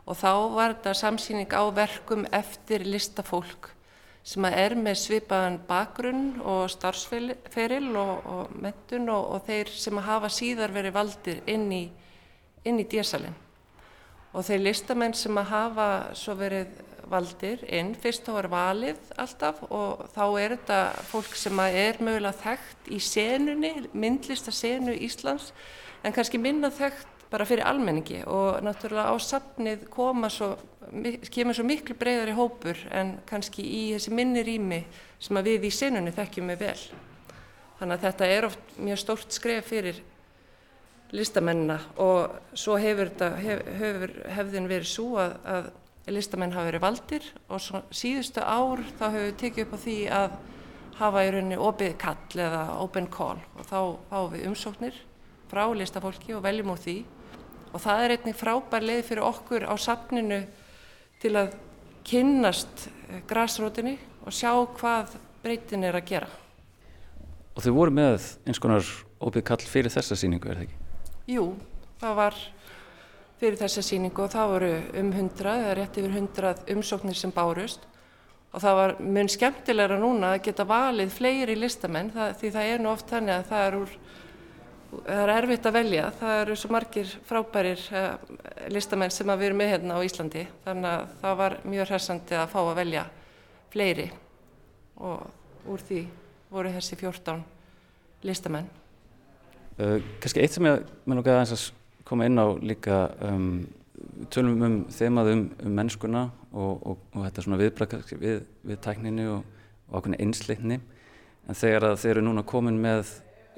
og 0.05 0.17
þá 0.17 0.31
var 0.55 0.73
þetta 0.73 0.95
samsýning 0.97 1.53
á 1.53 1.63
verkum 1.75 2.25
eftir 2.33 2.87
listafólk 2.87 3.74
sem 4.25 4.45
er 4.49 4.73
með 4.79 4.97
svipaðan 5.03 5.59
bakgrunn 5.67 6.39
og 6.41 6.65
starfsferil 6.73 7.91
og, 8.01 8.25
og 8.25 8.55
mentun 8.61 9.09
og, 9.13 9.27
og 9.35 9.45
þeir 9.45 9.69
sem 9.69 10.01
hafa 10.01 10.31
síðar 10.33 10.73
verið 10.73 10.95
valdir 10.95 11.43
inn 11.45 11.67
í, 11.69 11.83
í 12.65 12.73
djersalinn. 12.89 13.37
Og 14.35 14.43
þeir 14.47 14.65
listamenn 14.65 15.13
sem 15.15 15.37
hafa 15.37 15.89
svo 16.17 16.33
verið 16.39 16.73
valdir 17.09 17.61
inn, 17.69 17.93
fyrst 18.01 18.25
þá 18.25 18.39
er 18.39 18.49
valið 18.49 19.09
alltaf 19.21 19.61
og 19.69 20.05
þá 20.15 20.23
er 20.41 20.55
þetta 20.55 20.79
fólk 21.11 21.37
sem 21.37 21.61
er 21.67 21.99
mögulega 22.01 22.41
þekkt 22.41 22.89
í 22.89 22.99
senunni, 23.03 23.73
myndlista 23.93 24.53
senu 24.53 24.95
Íslands 25.05 25.51
en 26.03 26.15
kannski 26.15 26.41
minna 26.41 26.71
þekkt 26.73 27.14
bara 27.31 27.45
fyrir 27.47 27.65
almenningi 27.67 28.21
og 28.29 28.61
náttúrulega 28.65 29.11
á 29.11 29.15
safnið 29.21 29.87
koma 29.91 30.29
svo, 30.29 30.53
kemur 31.33 31.57
svo 31.57 31.65
miklu 31.67 31.97
breyðari 31.99 32.35
hópur 32.37 32.79
en 32.93 33.17
kannski 33.27 33.65
í 33.65 33.83
þessi 33.95 34.13
minni 34.15 34.43
rými 34.45 34.83
sem 35.19 35.37
að 35.39 35.51
við 35.51 35.69
í 35.69 35.71
sinunni 35.73 36.13
þekkjum 36.15 36.51
við 36.53 36.65
vel. 36.67 36.81
Þannig 37.79 37.95
að 37.95 38.05
þetta 38.07 38.27
er 38.31 38.49
oft 38.49 38.75
mjög 38.79 39.01
stórt 39.01 39.35
skref 39.35 39.71
fyrir 39.73 40.03
listamennina 41.15 41.79
og 42.01 42.37
svo 42.57 42.77
hefur, 42.81 43.11
hef, 43.41 43.65
hefur 43.79 44.13
hefðin 44.35 44.69
verið 44.69 44.89
svo 44.89 45.09
að, 45.21 45.35
að 45.45 46.13
listamenn 46.15 46.53
hafa 46.53 46.69
verið 46.69 46.83
valdir 46.83 47.27
og 47.49 47.61
svo, 47.63 47.81
síðustu 47.93 48.43
ár 48.43 48.83
þá 48.99 49.05
hefur 49.09 49.25
við 49.25 49.37
tekið 49.41 49.65
upp 49.65 49.75
á 49.75 49.79
því 49.85 49.97
að 50.19 50.37
hafa 50.99 51.25
í 51.25 51.31
rauninni 51.33 51.59
opið 51.59 51.97
kall 52.01 52.41
eða 52.45 52.63
open 52.83 53.09
call 53.11 53.39
og 53.57 53.67
þá 53.67 53.79
fáum 54.09 54.31
við 54.33 54.47
umsóknir 54.51 54.99
frá 55.51 55.65
listafólki 55.75 56.35
og 56.35 56.43
veljum 56.45 56.73
úr 56.73 56.81
því 56.81 56.97
og 57.75 57.83
það 57.83 58.03
er 58.05 58.15
einnig 58.15 58.37
frábær 58.39 58.85
leið 58.85 59.03
fyrir 59.09 59.27
okkur 59.27 59.67
á 59.67 59.75
safninu 59.75 60.39
til 61.19 61.33
að 61.35 61.55
kynnast 62.07 62.87
eh, 62.87 63.21
græsrótinni 63.27 63.97
og 64.23 64.33
sjá 64.33 64.53
hvað 64.79 65.17
breytin 65.43 65.83
er 65.83 65.97
að 65.99 66.07
gera. 66.13 66.29
Og 67.55 67.63
þau 67.63 67.73
voru 67.75 67.93
með 67.95 68.29
eins 68.47 68.59
konar 68.63 68.87
óbygg 69.19 69.47
kall 69.47 69.63
fyrir 69.67 69.93
þessa 69.93 70.17
síningu, 70.19 70.49
er 70.49 70.59
það 70.59 70.67
ekki? 70.67 70.79
Jú, 71.35 71.45
það 72.01 72.17
var 72.19 72.39
fyrir 73.39 73.59
þessa 73.59 73.83
síningu 73.83 74.23
og 74.23 74.31
það 74.31 74.53
voru 74.53 74.71
um 75.01 75.11
hundrað, 75.15 75.65
eða 75.65 75.75
rétt 75.79 75.99
yfir 75.99 76.15
hundrað 76.15 76.63
umsóknir 76.75 77.19
sem 77.19 77.33
bárust 77.35 77.83
og 78.55 78.61
það 78.63 78.77
var 78.79 78.93
mun 79.03 79.29
skemmtilegra 79.31 79.97
núna 79.99 80.35
að 80.35 80.45
geta 80.47 80.65
valið 80.67 81.11
fleiri 81.11 81.57
listamenn 81.59 82.13
það, 82.15 82.37
því 82.39 82.51
það 82.55 82.69
er 82.71 82.83
nú 82.83 82.91
oft 82.93 83.09
þannig 83.11 83.35
að 83.35 83.49
það 83.49 83.65
er 83.65 83.77
úr 83.81 83.95
það 85.05 85.21
er 85.21 85.31
erfitt 85.35 85.67
að 85.69 85.75
velja, 85.75 86.09
það 86.19 86.39
eru 86.41 86.55
svo 86.59 86.71
margir 86.73 87.11
frábærir 87.27 87.81
uh, 87.95 88.35
listamenn 88.73 89.13
sem 89.13 89.31
við 89.31 89.47
erum 89.49 89.59
með 89.61 89.71
hérna 89.73 89.97
á 89.99 90.05
Íslandi. 90.05 90.45
Þannig 90.65 90.89
að 90.91 91.15
það 91.21 91.37
var 91.41 91.57
mjög 91.73 91.91
hressandi 91.91 92.37
að 92.39 92.51
fá 92.53 92.59
að 92.63 92.77
velja 92.79 93.03
fleiri. 93.73 94.07
Og 95.03 95.69
úr 95.73 95.85
því 95.87 96.01
voru 96.51 96.73
þessi 96.75 96.99
14 96.99 97.41
listamenn. 98.25 98.69
Uh, 99.75 99.97
Kanski 100.23 100.43
eitt 100.43 100.55
sem 100.55 100.69
ég 100.69 100.85
með 101.03 101.19
nokkað 101.19 101.41
að 101.43 101.65
koma 102.05 102.29
inn 102.29 102.39
á 102.39 102.47
líka 102.61 102.99
um, 103.25 103.49
tölum 104.31 104.61
um 104.63 104.79
þemað 104.93 105.31
um, 105.33 105.45
um 105.65 105.77
mennskuna 105.79 106.25
og, 106.53 106.73
og, 106.85 107.05
og 107.13 107.25
þetta 107.25 107.45
svona 107.45 107.59
viðbraka 107.59 108.01
við, 108.21 108.43
við 108.63 108.81
tækninu 108.85 109.29
og, 109.33 109.47
og 109.89 109.97
ákveðin 109.99 110.21
einsleitni 110.21 110.79
en 111.45 111.57
þegar 111.57 111.89
að 111.89 112.01
þeir 112.03 112.13
eru 112.15 112.25
núna 112.27 112.45
komin 112.47 112.77
með 112.81 113.11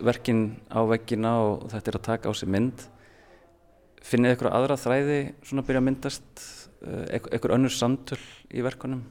verkin 0.04 0.60
á 0.70 0.80
veggina 0.88 1.34
og 1.44 1.68
þetta 1.72 1.92
er 1.92 1.98
að 2.00 2.08
taka 2.08 2.30
á 2.30 2.34
sig 2.38 2.50
mynd 2.50 2.86
finnið 4.08 4.38
ykkur 4.38 4.51
aðra 4.54 4.77
þræði 4.80 5.20
svona 5.44 5.63
að 5.63 5.70
byrja 5.70 5.82
að 5.82 5.88
myndast 5.88 6.46
ykkur 7.38 7.56
önnur 7.58 7.74
samtöl 7.74 8.20
í 8.54 8.63
verkunum? 8.66 9.04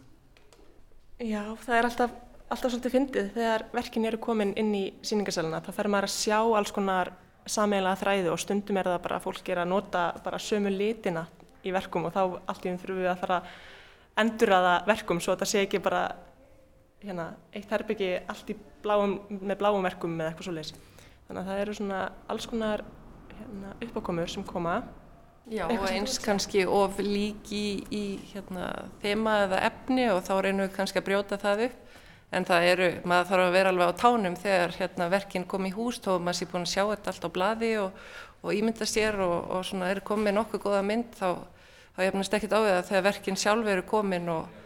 Já, 1.19 1.43
það 1.65 1.79
er 1.79 1.89
alltaf, 1.89 2.17
alltaf 2.53 2.73
svolítið 2.73 2.95
fyndið 2.95 3.31
þegar 3.35 3.65
verkin 3.75 4.09
eru 4.09 4.21
komin 4.23 4.55
inn 4.61 4.75
í 4.77 4.85
síningasalina 5.07 5.63
þá 5.65 5.73
fer 5.77 5.91
maður 5.93 6.09
að 6.09 6.17
sjá 6.17 6.39
alls 6.39 6.75
konar 6.77 7.13
sameiginlega 7.47 8.01
þræði 8.03 8.31
og 8.33 8.43
stundum 8.43 8.79
er 8.81 8.91
það 8.91 9.03
bara 9.07 9.19
að 9.19 9.27
fólk 9.27 9.51
er 9.53 9.63
að 9.63 9.73
nota 9.73 10.05
bara 10.25 10.43
sömu 10.43 10.73
litina 10.73 11.27
í 11.67 11.73
verkum 11.75 12.07
og 12.09 12.15
þá 12.15 12.23
allt 12.23 12.65
í 12.65 12.71
því 12.71 12.77
þurfum 12.83 13.03
við 13.03 13.11
að 13.11 13.21
fara 13.23 13.41
að 13.41 14.23
enduraða 14.23 14.75
verkum 14.87 15.21
svo 15.23 15.37
það 15.37 15.51
sé 15.53 15.63
ekki 15.65 15.83
bara 15.85 16.03
hérna, 17.03 17.31
eitt 17.55 17.71
herbyggi 17.71 18.13
allt 18.27 18.51
í 18.53 18.57
bláum, 18.87 19.17
með 19.29 19.59
bláum 19.61 19.87
verkum 19.87 20.15
eða 20.21 20.31
eitthvað 20.33 20.49
svo 20.49 20.55
leiðis. 20.57 20.77
Þannig 21.27 21.41
að 21.43 21.51
það 21.51 21.65
eru 21.65 21.75
svona 21.77 22.05
alls 22.33 22.47
konar 22.51 22.85
hérna, 23.37 23.73
uppákomur 23.83 24.31
sem 24.31 24.47
koma. 24.47 24.77
Já 25.47 25.69
og 25.71 25.85
eins 25.87 26.19
kannski 26.19 26.65
of 26.67 26.99
líki 26.99 27.85
í 27.95 28.05
hérna, 28.33 28.71
þema 29.03 29.37
eða 29.45 29.61
efni 29.69 30.09
og 30.11 30.25
þá 30.27 30.33
reynum 30.43 30.65
við 30.67 30.73
kannski 30.75 30.99
að 30.99 31.07
brjóta 31.07 31.39
það 31.39 31.69
upp. 31.69 31.83
En 32.35 32.47
það 32.47 32.69
eru, 32.73 32.87
maður 33.07 33.29
þarf 33.31 33.45
að 33.45 33.53
vera 33.55 33.71
alveg 33.71 33.91
á 33.95 34.01
tánum 34.01 34.39
þegar 34.43 34.73
hérna, 34.81 35.07
verkinn 35.13 35.47
kom 35.47 35.69
í 35.69 35.71
hús 35.77 36.01
og 36.11 36.25
maður 36.27 36.39
sé 36.41 36.49
búin 36.51 36.67
að 36.67 36.73
sjá 36.73 36.83
þetta 36.91 37.13
allt 37.13 37.27
á 37.27 37.31
bladi 37.37 37.71
og, 37.79 38.01
og 38.43 38.57
ímynda 38.57 38.89
sér 38.91 39.21
og, 39.23 39.37
og 39.55 39.63
svona 39.69 39.93
er 39.93 40.03
komið 40.07 40.35
nokkuð 40.35 40.65
góða 40.65 40.83
mynd 40.89 41.15
þá, 41.15 41.29
þá 41.95 42.01
jafnast 42.09 42.35
ekkert 42.39 42.57
á 42.59 42.61
því 42.61 42.73
að 42.73 42.89
þegar 42.91 43.07
verkinn 43.07 43.39
sjálf 43.39 43.71
eru 43.71 43.87
komin 43.87 44.33
og 44.35 44.66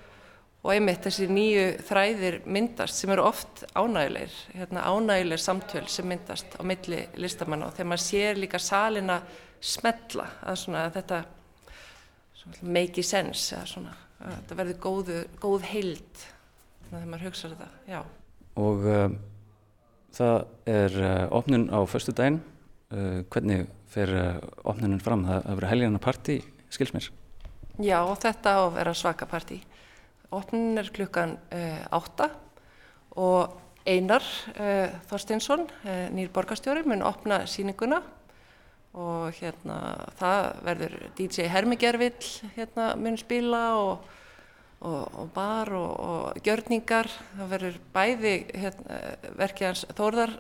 og 0.60 0.72
einmitt 0.74 1.06
þessi 1.06 1.28
nýju 1.30 1.66
þræðir 1.88 2.40
myndast 2.44 3.00
sem 3.00 3.12
eru 3.14 3.24
oft 3.30 3.62
ánægilegir, 3.72 4.34
hérna, 4.58 4.84
ánægilegir 4.92 5.40
samtöl 5.40 5.86
sem 5.88 6.08
myndast 6.08 6.56
á 6.60 6.62
milli 6.68 7.06
listamanna 7.16 7.70
og 7.70 7.76
þegar 7.76 7.88
maður 7.92 8.04
sér 8.04 8.40
líka 8.40 8.60
salina 8.60 9.20
smetla 9.60 10.26
að, 10.44 10.58
svona, 10.60 10.84
að 10.88 10.98
þetta 10.98 11.22
make 12.60 13.04
sense, 13.04 13.56
að, 13.56 13.72
svona, 13.72 13.96
að 14.20 14.36
þetta 14.36 14.58
verður 14.60 14.78
góð, 14.84 15.12
góð 15.40 15.66
heild 15.70 16.24
þegar 16.90 17.08
maður 17.08 17.26
hugsa 17.30 17.52
þetta, 17.54 17.70
já. 17.88 18.00
Og 18.60 18.84
uh, 18.84 19.06
það 20.16 20.38
er 20.74 21.00
uh, 21.00 21.24
opnun 21.40 21.68
á 21.72 21.80
förstu 21.88 22.16
daginn, 22.16 22.40
uh, 22.92 23.20
hvernig 23.32 23.68
fer 23.90 24.12
opnunin 24.68 25.00
fram? 25.02 25.24
Það 25.26 25.48
verður 25.48 25.72
helgjana 25.72 26.00
partí, 26.02 26.36
skils 26.70 26.92
mér? 26.94 27.08
Já, 27.80 27.98
þetta 28.22 28.52
á 28.54 28.60
að 28.60 28.74
vera 28.76 28.92
svaka 28.94 29.26
partí. 29.26 29.56
Opnin 30.30 30.78
er 30.78 30.87
klukkan 30.94 31.34
uh, 31.50 31.80
átta 31.90 32.28
og 33.18 33.56
Einar 33.88 34.22
uh, 34.54 34.92
Þorstinsson, 35.10 35.64
uh, 35.66 36.06
nýr 36.14 36.30
borgarstjóri, 36.30 36.84
mun 36.87 37.02
opna 37.02 37.42
síninguna 37.50 37.99
og 38.94 39.34
hérna 39.38 39.76
það 40.18 40.46
verður 40.66 40.94
DJ 41.18 41.49
Hermigervill 41.50 42.30
hérna 42.54 42.92
mun 42.99 43.18
spila 43.18 43.64
og, 43.78 44.06
og, 44.82 45.02
og 45.22 45.28
bar 45.34 45.70
og, 45.75 45.90
og 45.99 46.40
gjörningar. 46.46 47.10
Það 47.37 47.52
verður 47.54 47.82
bæði 47.94 48.34
hérna, 48.54 49.02
verkið 49.38 49.70
hans 49.70 49.84
Þórðar 49.99 50.34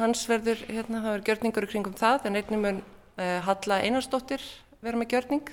hans 0.00 0.24
verður, 0.28 0.64
hérna, 0.68 1.00
það 1.00 1.10
verður 1.10 1.28
gjörningur 1.30 1.68
kringum 1.72 1.96
það 2.00 2.28
en 2.28 2.40
einnig 2.40 2.64
mun 2.64 2.82
Halla 3.16 3.76
Einarsdóttir 3.84 4.42
vera 4.82 4.98
með 4.98 5.12
gjörning 5.14 5.52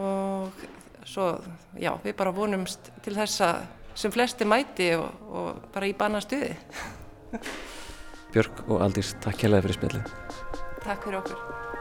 og 0.00 0.62
svo 1.04 1.30
já, 1.78 1.92
við 2.04 2.16
bara 2.18 2.34
vonumst 2.34 2.90
til 3.04 3.14
þess 3.16 3.44
að 3.44 3.64
sem 3.94 4.12
flesti 4.14 4.46
mæti 4.48 4.90
og, 4.98 5.28
og 5.30 5.62
bara 5.74 5.88
í 5.88 5.94
banna 5.98 6.22
stuði. 6.24 6.54
Björg 8.34 8.64
og 8.66 8.82
Aldís, 8.82 9.14
takk 9.22 9.46
hérlega 9.46 9.68
fyrir 9.68 9.78
spilið. 9.78 10.10
Takk 10.82 11.06
fyrir 11.06 11.20
okkur. 11.20 11.73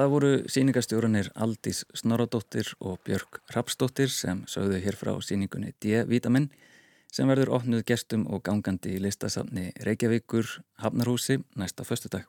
Það 0.00 0.12
voru 0.14 0.28
síningastjórunir 0.48 1.26
Aldís 1.44 1.82
Snoradóttir 1.92 2.70
og 2.80 3.02
Björg 3.04 3.36
Rapsdóttir 3.52 4.08
sem 4.08 4.38
sögðu 4.48 4.78
hér 4.80 4.96
frá 4.96 5.10
síningunni 5.20 5.74
D-vitamin 5.76 6.46
sem 7.12 7.28
verður 7.28 7.50
opnuð 7.58 7.82
gestum 7.90 8.22
og 8.32 8.40
gangandi 8.46 8.94
í 8.96 9.02
listasafni 9.04 9.66
Reykjavíkur 9.84 10.48
Hafnarhúsi 10.80 11.36
næsta 11.52 11.84
föstudag. 11.84 12.24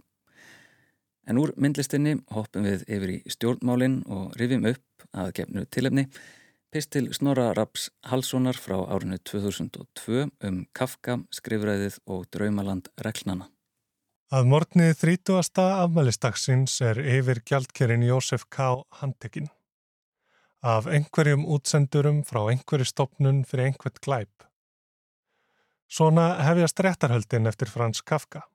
En 1.24 1.40
úr 1.40 1.54
myndlistinni 1.56 2.18
hoppum 2.36 2.68
við 2.68 2.84
yfir 2.92 3.16
í 3.16 3.18
stjórnmálinn 3.38 4.02
og 4.12 4.36
rifjum 4.36 4.68
upp 4.74 5.08
að 5.16 5.32
gefnu 5.40 5.64
tilefni 5.72 6.10
pistil 6.76 7.06
Snorra 7.16 7.54
Raps 7.56 7.88
Halssonar 8.12 8.60
frá 8.60 8.82
árinu 8.84 9.16
2002 9.24 10.28
um 10.28 10.62
Kafka, 10.76 11.22
skrifræðið 11.32 12.02
og 12.04 12.28
draumaland 12.36 12.92
reglnana. 13.00 13.48
Að 14.32 14.46
morgnið 14.48 14.94
30. 14.96 15.58
afmælistagsins 15.60 16.78
er 16.88 17.02
yfir 17.04 17.42
gjaldkerinn 17.44 18.06
Jósef 18.08 18.46
K. 18.48 18.78
handekinn. 19.02 19.50
Af 20.64 20.88
einhverjum 20.88 21.44
útsendurum 21.52 22.22
frá 22.30 22.40
einhverju 22.54 22.88
stopnun 22.88 23.42
fyrir 23.44 23.66
einhvert 23.66 24.00
glæp. 24.00 24.46
Svona 25.92 26.30
hefjast 26.48 26.80
réttarhöldin 26.80 27.52
eftir 27.52 27.68
Frans 27.68 28.00
Kafka. 28.00 28.46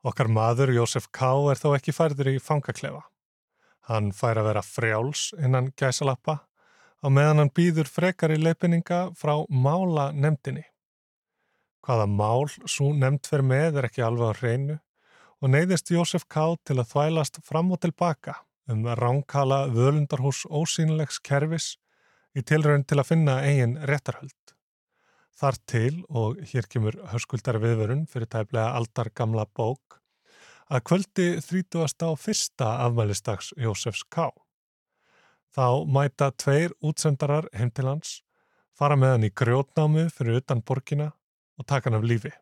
Okkar 0.00 0.32
maður 0.32 0.72
Jósef 0.78 1.10
K. 1.12 1.28
er 1.52 1.60
þó 1.60 1.74
ekki 1.76 1.92
færður 1.92 2.32
í 2.32 2.38
fangaklefa. 2.40 3.04
Hann 3.92 4.14
fær 4.16 4.40
að 4.40 4.48
vera 4.48 4.64
frjáls 4.64 5.34
innan 5.36 5.74
gæsalappa 5.76 6.40
á 7.04 7.06
meðan 7.12 7.44
hann 7.44 7.52
býður 7.52 7.84
frekar 8.00 8.32
í 8.32 8.40
leifinninga 8.40 9.10
frá 9.12 9.42
mála 9.44 10.08
nefndinni. 10.16 10.69
Hvaða 11.86 12.06
mál 12.12 12.46
svo 12.68 12.90
nefnd 12.92 13.28
fyrir 13.30 13.46
með 13.46 13.80
er 13.80 13.88
ekki 13.88 14.04
alveg 14.04 14.32
á 14.32 14.38
hreinu 14.40 14.78
og 15.40 15.52
neyðist 15.54 15.92
Jósef 15.94 16.26
K. 16.28 16.56
til 16.64 16.76
að 16.76 16.90
þvælast 16.92 17.40
fram 17.46 17.72
og 17.72 17.80
tilbaka 17.80 18.36
um 18.70 18.84
ránkala 18.84 19.64
völundarhús 19.72 20.44
ósýnilegs 20.46 21.18
kervis 21.24 21.72
í 22.36 22.44
tilraun 22.46 22.84
til 22.84 23.00
að 23.00 23.08
finna 23.08 23.40
eigin 23.46 23.78
réttarhöld. 23.88 24.36
Þar 25.40 25.56
til, 25.72 25.94
og 26.12 26.36
hér 26.50 26.68
kemur 26.68 26.98
höskuldar 27.14 27.58
viðvörun 27.62 28.04
fyrir 28.10 28.28
tæplega 28.28 28.76
aldar 28.76 29.08
gamla 29.16 29.46
bók, 29.56 29.96
að 30.70 30.84
kvöldi 30.86 31.28
30. 31.40 32.04
á 32.04 32.12
fyrsta 32.14 32.68
afmælistags 32.84 33.54
Jósefs 33.56 34.04
K. 34.12 34.28
Þá 35.50 35.88
mæta 35.88 36.28
tveir 36.36 36.76
útsendarar 36.84 37.48
heim 37.56 37.72
til 37.74 37.88
hans, 37.88 38.20
fara 38.76 39.00
með 39.00 39.16
hann 39.16 39.26
í 39.26 39.32
grjótnámi 39.34 40.06
fyrir 40.14 40.44
utan 40.44 40.60
borgina 40.62 41.10
og 41.60 41.66
taka 41.68 41.90
hann 41.90 41.98
af 42.00 42.06
lífi. 42.08 42.32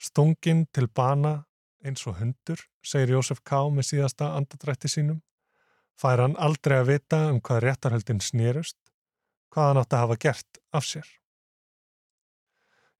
Stungin 0.00 0.66
til 0.72 0.88
bana 0.88 1.44
eins 1.84 2.04
og 2.06 2.18
hundur, 2.20 2.60
segir 2.84 3.14
Jósef 3.16 3.40
K. 3.44 3.64
með 3.72 3.88
síðasta 3.90 4.34
andadrætti 4.36 4.88
sínum, 4.92 5.22
fær 5.96 6.20
hann 6.20 6.36
aldrei 6.36 6.80
að 6.80 6.90
vita 6.92 7.20
um 7.32 7.40
hvað 7.40 7.62
réttarhöldin 7.64 8.20
snýrust, 8.24 8.76
hvað 9.52 9.70
hann 9.70 9.80
átti 9.82 9.96
að 9.96 10.04
hafa 10.04 10.18
gert 10.26 10.60
af 10.76 10.84
sér. 10.88 11.08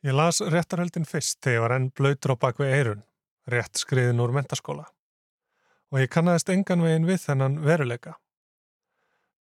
Ég 0.04 0.16
las 0.16 0.40
réttarhöldin 0.40 1.08
fyrst 1.08 1.42
þegar 1.44 1.76
enn 1.76 1.90
blöytur 1.92 2.32
á 2.32 2.36
bakvið 2.40 2.72
eirun, 2.76 3.04
rétt 3.52 3.76
skriðin 3.76 4.24
úr 4.24 4.32
mentaskóla 4.32 4.88
og 5.90 5.98
ég 5.98 6.10
kannast 6.12 6.50
engan 6.52 6.84
veginn 6.84 7.06
við 7.08 7.24
þennan 7.24 7.56
veruleika. 7.66 8.12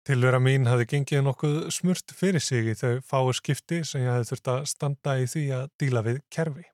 Tilvera 0.09 0.39
mín 0.41 0.65
hafði 0.65 0.87
gengið 0.89 1.19
nokkuð 1.27 1.57
smurt 1.77 2.13
fyrir 2.17 2.41
sig 2.41 2.71
í 2.73 2.75
þau 2.81 3.03
fáu 3.05 3.33
skipti 3.37 3.83
sem 3.85 4.07
ég 4.07 4.15
hafði 4.15 4.29
þurft 4.31 4.51
að 4.55 4.63
standa 4.71 5.17
í 5.21 5.27
því 5.29 5.43
að 5.53 5.67
díla 5.83 6.03
við 6.07 6.21
kerfi. 6.33 6.65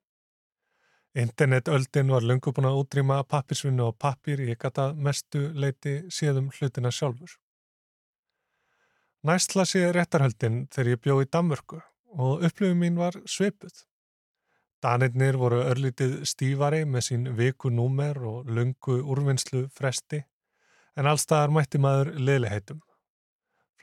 Internetöldin 1.18 2.12
var 2.14 2.22
lungu 2.22 2.52
búin 2.54 2.68
að 2.70 2.78
útrýma 2.84 3.16
pappirsvinnu 3.26 3.88
og 3.88 3.98
pappir 3.98 4.44
ekkert 4.54 4.78
að 4.84 5.02
mestu 5.08 5.42
leiti 5.50 5.96
séðum 6.14 6.52
hlutina 6.54 6.94
sjálfur. 6.94 7.34
Næst 9.26 9.58
las 9.58 9.74
ég 9.74 9.90
réttarhöldin 9.98 10.68
þegar 10.70 10.92
ég 10.94 11.02
bjó 11.02 11.18
í 11.18 11.26
Danmörku 11.26 11.82
og 12.14 12.46
upplöfum 12.46 12.86
mín 12.86 13.02
var 13.02 13.18
sveipuð. 13.26 13.82
Danirnir 14.78 15.42
voru 15.42 15.64
örlítið 15.74 16.20
stífari 16.22 16.84
með 16.86 17.08
sín 17.10 17.30
viku 17.34 17.74
númer 17.74 18.22
og 18.30 18.46
lungu 18.46 19.02
úrvinnslu 19.02 19.66
fresti 19.74 20.22
en 20.94 21.10
allstaðar 21.10 21.50
mætti 21.50 21.82
maður 21.82 22.14
leiliheitum. 22.14 22.84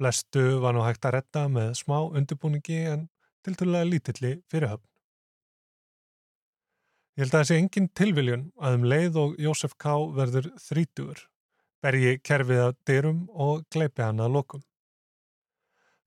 Flestu 0.02 0.42
var 0.64 0.74
nú 0.74 0.82
hægt 0.82 1.04
að 1.06 1.20
retta 1.20 1.42
með 1.46 1.76
smá 1.78 2.00
undirbúningi 2.02 2.78
en 2.90 3.04
til 3.46 3.54
dæla 3.54 3.84
lítilli 3.86 4.32
fyrirhöfn. 4.50 4.88
Ég 7.20 7.28
held 7.28 7.36
að 7.38 7.44
sé 7.52 7.58
engin 7.62 7.90
tilviljun 8.00 8.48
að 8.58 8.78
um 8.80 8.88
leið 8.90 9.20
og 9.22 9.36
Jósef 9.38 9.76
K. 9.78 9.94
verður 10.18 10.48
þrítugur, 10.64 11.22
bergi 11.86 12.16
kerfið 12.26 12.62
að 12.64 12.80
dyrum 12.90 13.20
og 13.46 13.62
gleipi 13.70 14.02
hann 14.02 14.24
að 14.26 14.34
lokum. 14.40 14.64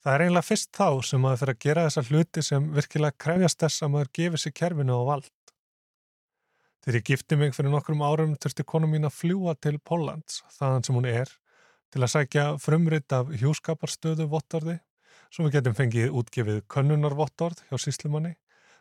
Það 0.03 0.17
er 0.17 0.27
einlega 0.27 0.49
fyrst 0.49 0.73
þá 0.75 0.89
sem 1.13 1.23
maður 1.23 1.45
fyrir 1.45 1.55
að 1.55 1.63
gera 1.69 1.87
þessa 1.87 2.07
hluti 2.09 2.47
sem 2.49 2.69
virkilega 2.81 3.21
krefjast 3.27 3.63
þess 3.63 3.87
að 3.87 3.95
maður 3.95 4.13
gefið 4.19 4.43
sér 4.43 4.57
kerfinu 4.59 4.99
á 4.99 5.03
vald. 5.13 5.33
Þegar 6.83 6.99
ég 6.99 7.09
gifti 7.13 7.39
mig 7.39 7.55
fyrir 7.55 7.71
nokkrum 7.71 8.03
árum 8.03 8.35
þurfti 8.43 8.67
konu 8.75 8.91
mín 8.91 9.07
að 9.07 9.21
fljúa 9.23 9.55
til 9.55 9.79
Póllands, 9.79 10.43
þaðan 10.59 10.83
sem 10.83 10.99
hún 10.99 11.13
er, 11.15 11.31
til 11.95 12.03
að 12.03 12.11
sækja 12.11 12.45
frumritt 12.59 13.13
af 13.15 13.29
hjúskaparstöðu 13.39 14.27
vottorði, 14.33 14.81
svo 15.31 15.45
við 15.47 15.61
getum 15.61 15.77
fengið 15.79 16.17
útgefið 16.19 16.57
könnunarvottorð 16.75 17.61
hjá 17.69 17.77
síslimanni, 17.79 18.33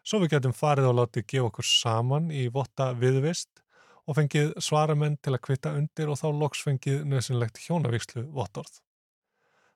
svo 0.02 0.24
við 0.24 0.32
getum 0.34 0.56
farið 0.58 0.88
og 0.90 0.96
látið 0.98 1.28
gefa 1.30 1.52
okkur 1.52 1.68
saman 1.70 2.32
í 2.34 2.48
votta 2.54 2.90
viðvist 2.98 3.62
og 4.10 4.18
fengið 4.18 4.56
svaramenn 4.66 5.20
til 5.22 5.36
að 5.36 5.44
kvita 5.46 5.76
undir 5.78 6.10
og 6.10 6.18
þá 6.20 6.26
loks 6.40 6.64
fengið 6.66 7.04
nöðsynlegt 7.12 7.62
hjónavíkslu 7.68 8.26
vottorð. 8.34 8.80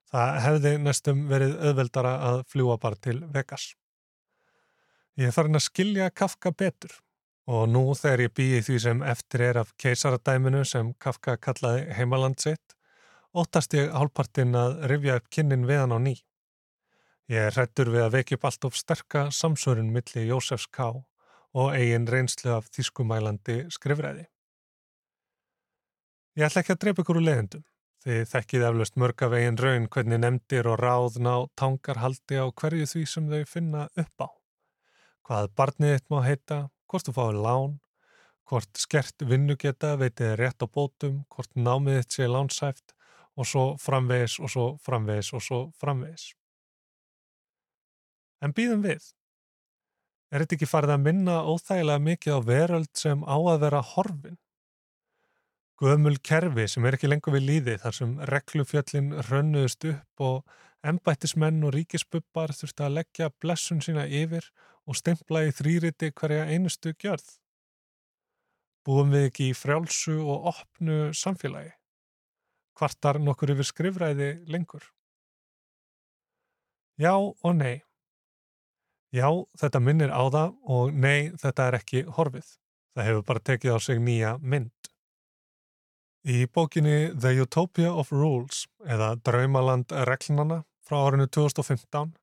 Það 0.10 0.40
hefði 0.46 0.72
næstum 0.82 1.22
verið 1.30 1.54
auðveldara 1.62 2.14
að 2.32 2.40
fljúa 2.50 2.78
bara 2.82 2.98
til 3.04 3.20
Vegas. 3.36 3.68
Ég 5.18 5.30
er 5.30 5.36
farin 5.36 5.60
að 5.60 5.68
skilja 5.68 6.10
Kafka 6.10 6.54
betur 6.58 6.96
og 7.48 7.70
nú 7.70 7.84
þegar 7.96 8.26
ég 8.26 8.34
býi 8.34 8.64
því 8.66 8.80
sem 8.82 9.06
eftir 9.06 9.46
er 9.52 9.62
af 9.62 9.76
keisaradæminu 9.78 10.64
sem 10.66 10.90
Kafka 11.00 11.38
kallaði 11.38 11.86
heimaland 12.00 12.42
sitt 12.42 12.77
óttast 13.36 13.74
ég 13.78 13.92
hálfpartinn 13.92 14.56
að 14.56 14.80
rifja 14.92 15.18
upp 15.20 15.30
kynnin 15.34 15.68
við 15.68 15.84
hann 15.84 15.96
á 15.96 16.00
ný. 16.00 16.16
Ég 17.28 17.52
hrættur 17.52 17.92
við 17.92 18.06
að 18.06 18.14
vekja 18.16 18.38
upp 18.40 18.48
allt 18.48 18.66
of 18.70 18.78
sterka 18.80 19.28
samsörun 19.36 19.92
milli 19.92 20.28
Jósefs 20.30 20.68
K. 20.72 20.94
og 21.58 21.74
eigin 21.76 22.08
reynslu 22.08 22.54
af 22.56 22.70
þýskumælandi 22.72 23.66
skrifræði. 23.74 24.28
Ég 26.38 26.46
ætla 26.46 26.62
ekki 26.62 26.76
að 26.76 26.82
drepa 26.84 27.04
ykkur 27.04 27.20
úr 27.20 27.26
leðendum. 27.26 27.64
Þið 28.06 28.20
þekkið 28.32 28.66
eflaust 28.68 29.00
mörg 29.02 29.24
af 29.26 29.34
eigin 29.34 29.58
raun 29.58 29.88
hvernig 29.92 30.20
nefndir 30.22 30.68
og 30.70 30.78
ráðna 30.80 31.34
og 31.42 31.48
tangar 31.58 31.98
haldi 32.04 32.38
á 32.38 32.46
hverju 32.48 32.86
því 32.92 33.06
sem 33.10 33.32
þau 33.32 33.42
finna 33.50 33.88
upp 33.98 34.24
á. 34.24 34.30
Hvað 35.28 35.50
barnið 35.60 35.96
þitt 35.96 36.12
má 36.14 36.20
heita, 36.24 36.60
hvort 36.88 37.10
þú 37.10 37.16
fáið 37.18 37.40
lán, 37.44 37.74
hvort 38.48 38.80
skert 38.80 39.26
vinnu 39.28 39.58
geta 39.60 39.96
veitið 40.00 40.38
rétt 40.40 40.64
á 40.64 40.68
bótum, 40.70 41.26
hvort 41.34 41.52
námið 41.58 42.00
þitt 42.00 42.16
sé 42.16 42.30
lánsæft, 42.32 42.94
og 43.38 43.46
svo 43.46 43.66
framvegis 43.82 44.40
og 44.42 44.52
svo 44.52 44.66
framvegis 44.84 45.32
og 45.38 45.44
svo 45.46 45.62
framvegis. 45.82 46.32
En 48.42 48.54
býðum 48.54 48.84
við. 48.86 49.06
Er 50.28 50.44
þetta 50.44 50.58
ekki 50.58 50.70
farið 50.70 50.94
að 50.98 51.06
minna 51.06 51.38
óþægilega 51.48 52.04
mikið 52.04 52.36
á 52.36 52.42
veröld 52.50 52.92
sem 53.00 53.24
á 53.24 53.38
að 53.38 53.62
vera 53.64 53.82
horfin? 53.94 54.38
Gömul 55.78 56.18
kerfi 56.26 56.66
sem 56.68 56.86
er 56.90 56.98
ekki 56.98 57.10
lengur 57.10 57.36
við 57.38 57.46
líði 57.48 57.76
þar 57.84 57.96
sem 57.96 58.14
reglufjöllin 58.32 59.12
rönnuðust 59.30 59.86
upp 59.92 60.24
og 60.28 60.56
ennbættismenn 60.90 61.62
og 61.68 61.76
ríkisbubbar 61.76 62.54
þurfti 62.58 62.86
að 62.86 62.96
leggja 62.98 63.30
blessun 63.42 63.84
sína 63.86 64.08
yfir 64.10 64.50
og 64.90 64.98
stempla 64.98 65.46
í 65.46 65.54
þrýriti 65.54 66.12
hverja 66.18 66.48
einustu 66.50 66.96
gjörð. 66.98 67.28
Búum 68.88 69.14
við 69.14 69.30
ekki 69.30 69.52
í 69.52 69.58
frjálsu 69.58 70.18
og 70.24 70.50
opnu 70.54 71.12
samfélagi? 71.14 71.77
Kvartar 72.78 73.20
nokkur 73.24 73.56
yfir 73.56 73.68
skrifræði 73.68 74.30
lengur? 74.54 74.86
Já 76.98 77.14
og 77.18 77.54
nei. 77.58 77.82
Já, 79.14 79.30
þetta 79.58 79.82
minnir 79.82 80.12
á 80.12 80.24
það 80.34 80.54
og 80.78 80.94
nei, 80.94 81.32
þetta 81.40 81.68
er 81.68 81.80
ekki 81.80 82.04
horfið. 82.18 82.48
Það 82.98 83.10
hefur 83.10 83.26
bara 83.30 83.46
tekið 83.50 83.76
á 83.76 83.80
sig 83.82 84.02
nýja 84.04 84.38
mynd. 84.42 84.90
Í 86.28 86.46
bókinni 86.52 87.14
The 87.16 87.38
Utopia 87.46 87.94
of 87.94 88.12
Rules 88.12 88.66
eða 88.84 89.14
Draumaland 89.24 89.94
reglnana 90.10 90.64
frá 90.84 91.00
árinu 91.06 91.28
2015 91.32 92.16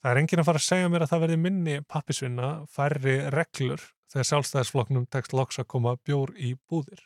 Það 0.00 0.10
er 0.10 0.20
engin 0.20 0.40
að 0.42 0.48
fara 0.48 0.60
að 0.60 0.68
segja 0.68 0.88
mér 0.92 1.04
að 1.04 1.12
það 1.12 1.22
verði 1.24 1.36
minni 1.40 1.74
pappisvinna, 1.88 2.48
færri 2.68 3.16
reglur 3.32 3.84
þegar 4.12 4.28
sjálfstæðisfloknum 4.30 5.06
tekst 5.12 5.32
loks 5.36 5.60
að 5.60 5.70
koma 5.74 5.94
bjór 6.04 6.34
í 6.36 6.54
búðir. 6.68 7.04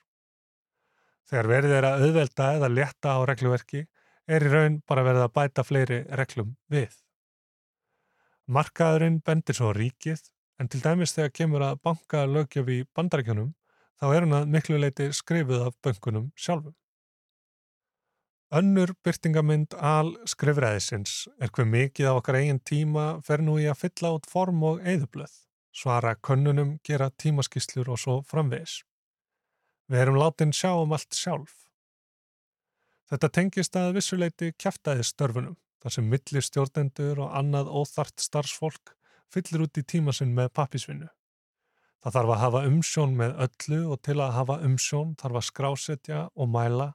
Þegar 1.29 1.51
verðið 1.53 1.77
er 1.77 1.87
að 1.89 2.07
auðvelda 2.07 2.49
eða 2.57 2.73
leta 2.73 3.15
á 3.15 3.21
regluverki 3.29 3.85
er 4.29 4.45
í 4.45 4.51
raun 4.53 4.81
bara 4.89 5.05
verið 5.07 5.27
að 5.27 5.35
bæta 5.37 5.65
fleiri 5.65 6.01
reglum 6.21 6.57
við. 6.73 6.91
Markaðurinn 8.49 9.21
bendir 9.25 9.57
svo 9.59 9.75
ríkið 9.77 10.23
en 10.59 10.69
til 10.69 10.83
dæmis 10.83 11.15
þegar 11.15 11.35
kemur 11.41 11.65
að 11.65 11.81
banka 11.87 12.25
lögjöf 12.27 12.69
í 12.75 12.83
bandarækjunum 12.97 13.55
þá 13.99 14.07
er 14.11 14.25
hann 14.25 14.37
að 14.41 14.53
miklu 14.55 14.79
leiti 14.79 15.09
skrifuð 15.15 15.65
af 15.69 15.77
böngunum 15.83 16.31
sjálfum. 16.39 16.75
Önnur 18.59 18.95
byrtingamind 19.05 19.75
al 19.77 20.15
skrifræðisins 20.31 21.27
er 21.37 21.53
hver 21.53 21.69
mikið 21.69 22.09
á 22.09 22.13
okkar 22.17 22.39
eigin 22.41 22.63
tíma 22.65 23.07
fer 23.27 23.43
nú 23.45 23.59
í 23.61 23.67
að 23.69 23.83
fylla 23.83 24.15
út 24.17 24.29
form 24.31 24.63
og 24.65 24.81
eðublöð, 24.81 25.35
svara 25.77 26.15
könnunum, 26.17 26.79
gera 26.81 27.11
tímaskíslur 27.11 27.91
og 27.93 28.01
svo 28.01 28.19
framvegis. 28.25 28.81
Við 29.89 30.05
erum 30.05 30.21
látin 30.21 30.55
sjá 30.57 30.73
um 30.81 30.95
allt 30.97 31.13
sjálf. 31.13 31.69
Þetta 33.09 33.29
tengist 33.37 33.77
að 33.77 33.95
vissuleiti 33.99 34.51
kæftæði 34.57 35.05
störfunum, 35.05 35.57
þar 35.85 35.95
sem 35.99 36.09
milli 36.09 36.43
stjórnendur 36.45 37.21
og 37.25 37.37
annað 37.37 37.69
óþart 37.69 38.21
starfsfólk 38.21 38.98
fyllir 39.33 39.65
út 39.67 39.81
í 39.81 39.85
tíma 39.85 40.15
sinn 40.17 40.35
með 40.37 40.53
pappisvinnu. 40.57 41.09
Það 41.99 42.15
þarf 42.15 42.33
að 42.33 42.41
hafa 42.45 42.63
umsjón 42.69 43.15
með 43.19 43.35
öllu 43.47 43.81
og 43.93 44.01
til 44.07 44.17
að 44.23 44.35
hafa 44.37 44.57
umsjón 44.69 45.15
þarf 45.19 45.41
að 45.41 45.47
skrásetja 45.49 46.23
og 46.35 46.51
mæla 46.55 46.93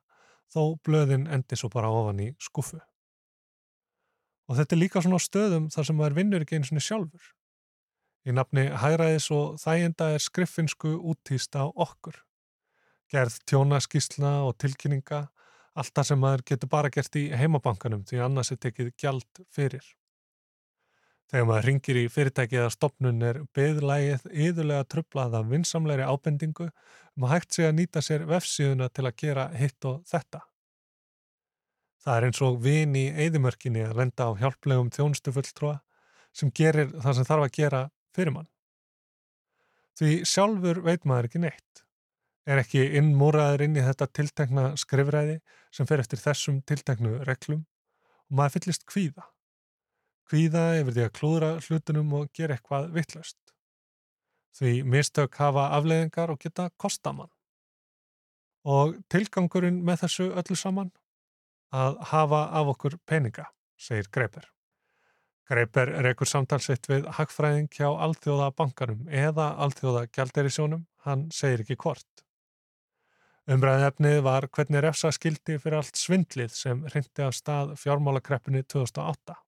þó 0.53 0.77
blöðin 0.85 1.27
endi 1.27 1.59
svo 1.59 1.69
bara 1.73 1.91
ofan 1.91 2.21
í 2.23 2.29
skuffu. 2.41 2.79
Og 4.47 4.59
þetta 4.59 4.75
er 4.75 4.79
líka 4.79 5.01
svona 5.03 5.21
stöðum 5.23 5.69
þar 5.73 5.87
sem 5.87 5.97
maður 5.99 6.17
vinnur 6.19 6.43
ekki 6.45 6.59
eins 6.59 6.71
og 6.71 6.83
sjálfur. 6.83 7.31
Í 8.23 8.31
nafni 8.31 8.69
hæræðis 8.79 9.27
og 9.35 9.57
þæginda 9.59 10.13
er 10.15 10.23
skriffinsku 10.23 10.93
úttýst 11.11 11.57
á 11.59 11.67
okkur. 11.67 12.15
Gerð 13.11 13.41
tjónaskísla 13.49 14.37
og 14.47 14.55
tilkynninga, 14.63 15.25
allt 15.75 15.91
það 15.91 16.07
sem 16.09 16.23
maður 16.23 16.45
getur 16.51 16.71
bara 16.71 16.91
gert 16.93 17.17
í 17.19 17.25
heimabankanum 17.35 18.05
því 18.07 18.23
annars 18.23 18.53
er 18.55 18.61
tekið 18.63 18.93
gjald 18.99 19.43
fyrir. 19.51 19.83
Þegar 21.31 21.45
maður 21.49 21.67
ringir 21.69 21.97
í 21.97 22.07
fyrirtæki 22.11 22.57
eða 22.59 22.71
stopnun 22.73 23.25
er 23.25 23.39
beðlægið 23.57 24.25
yðurlega 24.45 24.87
trublað 24.91 25.37
af 25.39 25.47
vinsamleiri 25.49 26.05
ábendingu 26.05 26.67
um 26.69 27.25
að 27.27 27.33
hægt 27.33 27.55
sé 27.55 27.67
að 27.67 27.77
nýta 27.79 28.03
sér 28.05 28.25
vefsíðuna 28.29 28.89
til 28.93 29.07
að 29.07 29.15
gera 29.23 29.47
hitt 29.57 29.87
og 29.89 30.03
þetta. 30.09 30.43
Það 32.03 32.17
er 32.17 32.27
eins 32.27 32.41
og 32.43 32.59
vin 32.63 32.95
í 32.99 33.05
eðimörkinni 33.25 33.85
að 33.87 33.99
lenda 34.01 34.27
á 34.27 34.31
hjálplegum 34.41 34.91
þjónustufulltrúa 34.93 35.77
sem 36.35 36.51
gerir 36.51 36.91
það 36.99 37.17
sem 37.17 37.29
þarf 37.29 37.47
að 37.47 37.55
gera 37.57 37.83
fyrir 38.15 38.35
mann. 38.35 38.49
Því 39.97 40.13
sjálfur 40.27 40.81
veit 40.83 41.05
maður 41.05 41.29
ekki 41.29 41.43
neitt. 41.45 41.83
Er 42.43 42.59
ekki 42.59 42.89
innmúraður 42.99 43.63
inn 43.67 43.77
í 43.79 43.85
þetta 43.85 44.09
tiltekna 44.19 44.71
skrifræði 44.77 45.37
sem 45.73 45.87
fer 45.87 46.03
eftir 46.03 46.19
þessum 46.19 46.59
tilteknu 46.67 47.21
reglum 47.23 47.63
og 47.63 48.35
maður 48.37 48.57
fyllist 48.57 48.83
kvíða 48.89 49.32
kvíða 50.33 50.79
yfir 50.79 50.95
því 50.95 51.03
að 51.05 51.11
klúðra 51.13 51.49
hlutunum 51.61 52.13
og 52.17 52.29
gera 52.33 52.55
eitthvað 52.57 52.87
vittlust. 52.95 53.37
Því 54.57 54.71
mistök 54.89 55.37
hafa 55.37 55.67
afleiðingar 55.77 56.33
og 56.33 56.39
geta 56.41 56.71
kostamann. 56.81 57.29
Og 58.65 58.95
tilgangurinn 59.13 59.83
með 59.85 60.05
þessu 60.05 60.31
öllu 60.33 60.57
saman? 60.57 60.89
Að 61.73 61.99
hafa 62.09 62.41
af 62.57 62.71
okkur 62.73 62.97
peninga, 63.05 63.45
segir 63.77 64.09
Greiper. 64.13 64.49
Greiper 65.49 65.93
rekur 66.05 66.29
samtalsitt 66.29 66.89
við 66.89 67.05
hagfræðing 67.13 67.69
hjá 67.69 67.91
Alþjóða 67.91 68.49
bankanum 68.57 69.05
eða 69.09 69.51
Alþjóða 69.61 70.07
gjalderisjónum, 70.17 70.87
hann 71.05 71.27
segir 71.29 71.61
ekki 71.61 71.77
hvort. 71.85 72.25
Umræðefnið 73.53 74.21
var 74.25 74.49
hvernig 74.49 74.85
refsa 74.85 75.13
skildi 75.13 75.59
fyrir 75.59 75.81
allt 75.83 75.99
svindlið 75.99 76.53
sem 76.57 76.85
hrindi 76.89 77.25
af 77.25 77.35
stað 77.37 77.75
fjármálakreppunni 77.81 78.63
2008. 78.65 79.42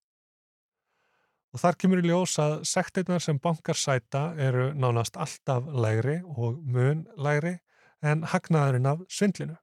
Og 1.56 1.62
þar 1.62 1.78
kemur 1.80 2.02
í 2.02 2.10
ljós 2.10 2.34
að 2.44 2.54
sektirnar 2.68 3.22
sem 3.24 3.38
bankar 3.40 3.78
sæta 3.80 4.26
eru 4.36 4.74
nánast 4.76 5.16
alltaf 5.16 5.70
lægri 5.72 6.18
og 6.28 6.58
mun 6.68 7.06
lægri 7.16 7.54
en 8.04 8.26
hagnaðurinn 8.28 8.90
af 8.92 9.06
svindlinu. 9.08 9.56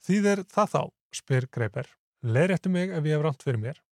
Þýðir 0.00 0.46
það 0.48 0.72
þá, 0.72 0.82
spyr 1.12 1.46
Greiper, 1.52 1.92
leiðrættu 2.24 2.72
mig 2.72 2.88
ef 2.88 3.04
ég 3.04 3.18
hef 3.18 3.26
ránt 3.26 3.44
fyrir 3.44 3.60
mér. 3.60 3.82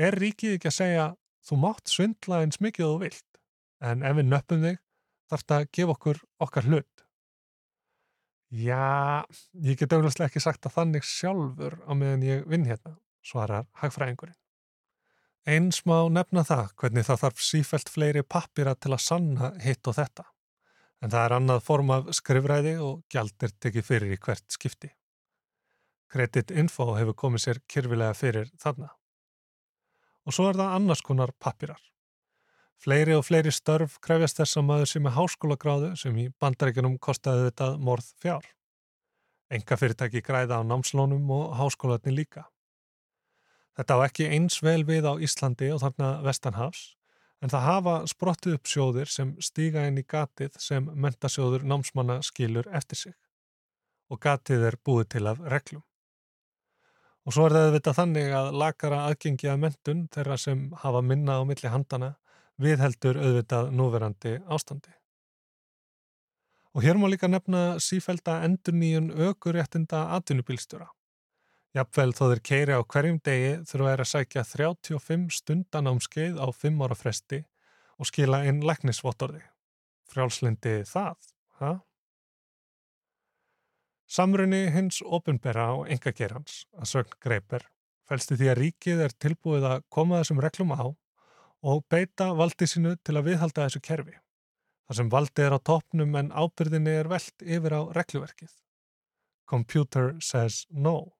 Er 0.00 0.16
ríkið 0.16 0.56
ekki 0.56 0.72
að 0.72 0.78
segja, 0.78 1.06
þú 1.44 1.60
mátt 1.66 1.92
svindla 1.92 2.40
eins 2.40 2.62
mikið 2.64 2.88
þú 2.88 2.98
vilt, 3.04 3.40
en 3.84 4.08
ef 4.08 4.16
við 4.16 4.30
nöppum 4.32 4.64
þig, 4.64 4.82
þarf 5.28 5.48
það 5.52 5.60
að 5.60 5.70
gefa 5.76 5.96
okkur 5.98 6.26
okkar 6.46 6.72
hlut. 6.72 7.06
Já, 8.48 9.24
ég 9.60 9.76
get 9.76 9.92
auðvitað 9.92 10.30
ekki 10.30 10.40
sagt 10.40 10.64
að 10.68 10.78
þannig 10.78 11.04
sjálfur 11.04 11.82
á 11.84 11.92
meðan 11.92 12.24
ég 12.24 12.48
vinn 12.48 12.64
hérna, 12.68 12.96
svarar 13.20 13.68
hagfræðingurinn. 13.84 14.40
Eins 15.42 15.80
má 15.90 15.96
nefna 16.06 16.44
það 16.46 16.68
hvernig 16.78 17.06
það 17.08 17.22
þarf 17.24 17.40
sífælt 17.42 17.88
fleiri 17.90 18.22
pappira 18.22 18.76
til 18.78 18.92
að 18.94 19.02
sanna 19.02 19.48
hitt 19.62 19.88
og 19.90 19.96
þetta. 19.96 20.28
En 21.02 21.10
það 21.10 21.24
er 21.24 21.34
annað 21.36 21.64
form 21.66 21.90
af 21.90 22.12
skrifræði 22.14 22.76
og 22.78 23.00
gjald 23.10 23.34
er 23.42 23.54
tekið 23.58 23.88
fyrir 23.88 24.14
í 24.14 24.18
hvert 24.22 24.46
skipti. 24.54 24.92
Credit 26.12 26.52
Info 26.62 26.92
hefur 26.94 27.16
komið 27.18 27.42
sér 27.42 27.60
kyrfilega 27.66 28.14
fyrir 28.14 28.52
þarna. 28.62 28.92
Og 30.28 30.36
svo 30.36 30.46
er 30.52 30.60
það 30.60 30.76
annars 30.76 31.02
konar 31.02 31.34
pappirar. 31.42 31.80
Fleiri 32.78 33.16
og 33.18 33.26
fleiri 33.26 33.50
störf 33.50 33.98
krefjast 34.02 34.38
þess 34.38 34.60
að 34.60 34.68
maður 34.68 34.90
sem 34.92 35.06
er 35.10 35.16
háskólagráðu 35.16 35.92
sem 35.98 36.22
í 36.22 36.28
bandaríkunum 36.38 37.00
kostaði 37.02 37.48
þetta 37.48 37.72
morð 37.82 38.14
fjár. 38.22 38.46
Enga 39.50 39.78
fyrirtæki 39.78 40.22
græða 40.22 40.62
á 40.62 40.66
námslónum 40.66 41.30
og 41.34 41.56
háskólaðni 41.58 42.14
líka. 42.14 42.46
Þetta 43.78 43.96
á 43.96 43.98
ekki 44.04 44.28
eins 44.28 44.58
vel 44.64 44.82
við 44.84 45.06
á 45.08 45.16
Íslandi 45.16 45.70
og 45.72 45.80
þarna 45.80 46.10
Vestanhafs 46.26 46.82
en 47.42 47.50
það 47.50 47.66
hafa 47.66 47.94
sprottið 48.10 48.58
upp 48.58 48.68
sjóðir 48.70 49.10
sem 49.10 49.32
stíga 49.42 49.86
inn 49.88 49.98
í 49.98 50.04
gatið 50.06 50.58
sem 50.62 50.90
mentasjóður 50.92 51.64
námsmanna 51.66 52.20
skilur 52.26 52.68
eftir 52.70 53.00
sig 53.00 53.16
og 54.12 54.20
gatið 54.20 54.68
er 54.68 54.76
búið 54.84 55.08
til 55.16 55.24
af 55.30 55.40
reglum. 55.48 55.82
Og 57.24 57.34
svo 57.34 57.46
er 57.46 57.54
það 57.54 57.68
auðvitað 57.68 57.98
þannig 57.98 58.32
að 58.34 58.48
lakara 58.60 59.04
aðgengi 59.08 59.48
að 59.48 59.60
mentun 59.64 60.00
þeirra 60.12 60.38
sem 60.42 60.64
hafa 60.82 61.02
minna 61.06 61.38
á 61.38 61.42
milli 61.48 61.70
handana 61.70 62.10
viðheldur 62.62 63.20
auðvitað 63.22 63.70
núverandi 63.78 64.34
ástandi. 64.52 64.92
Og 66.72 66.84
hér 66.84 66.98
má 66.98 67.06
líka 67.08 67.28
nefna 67.28 67.78
sífælda 67.80 68.40
endur 68.46 68.74
nýjun 68.76 69.12
aukuréttinda 69.12 70.06
atvinnubílstjóra. 70.18 70.88
Jafnvel 71.72 72.10
þó 72.12 72.26
þeir 72.26 72.42
keiri 72.44 72.74
á 72.76 72.80
hverjum 72.84 73.18
degi 73.24 73.52
þurfa 73.68 73.92
þeir 73.92 74.02
að 74.04 74.10
sækja 74.10 74.42
35 74.44 75.38
stundan 75.38 75.88
áskeið 75.88 76.36
á 76.36 76.46
5 76.52 76.82
ára 76.84 76.98
fresti 76.98 77.38
og 77.96 78.08
skila 78.10 78.42
inn 78.48 78.60
læknisvottorði. 78.66 79.40
Frjálslindi 80.12 80.82
það, 80.88 81.30
ha? 81.62 81.72
Samrunni 84.12 84.66
hins 84.74 85.00
ofinbera 85.00 85.70
á 85.72 85.74
engagerans 85.88 86.66
að 86.76 86.90
sögn 86.90 87.16
greipir 87.24 87.64
fælst 88.04 88.34
því 88.36 88.50
að 88.52 88.58
ríkið 88.58 89.00
er 89.06 89.14
tilbúið 89.24 89.64
að 89.70 89.86
koma 89.88 90.20
þessum 90.20 90.42
reglum 90.44 90.74
á 90.76 90.84
og 91.62 91.80
beita 91.88 92.32
valdi 92.36 92.68
sinu 92.68 92.92
til 93.00 93.16
að 93.16 93.30
viðhalda 93.30 93.64
þessu 93.64 93.80
kerfi. 93.86 94.18
Það 94.84 94.98
sem 94.98 95.12
valdi 95.14 95.46
er 95.46 95.56
á 95.56 95.58
toppnum 95.64 96.20
en 96.20 96.28
ábyrðinni 96.34 96.98
er 97.00 97.08
veld 97.08 97.46
yfir 97.46 97.78
á 97.78 97.80
regluverkið. 97.96 98.52
Computer 99.48 100.12
says 100.20 100.66
no. 100.68 101.14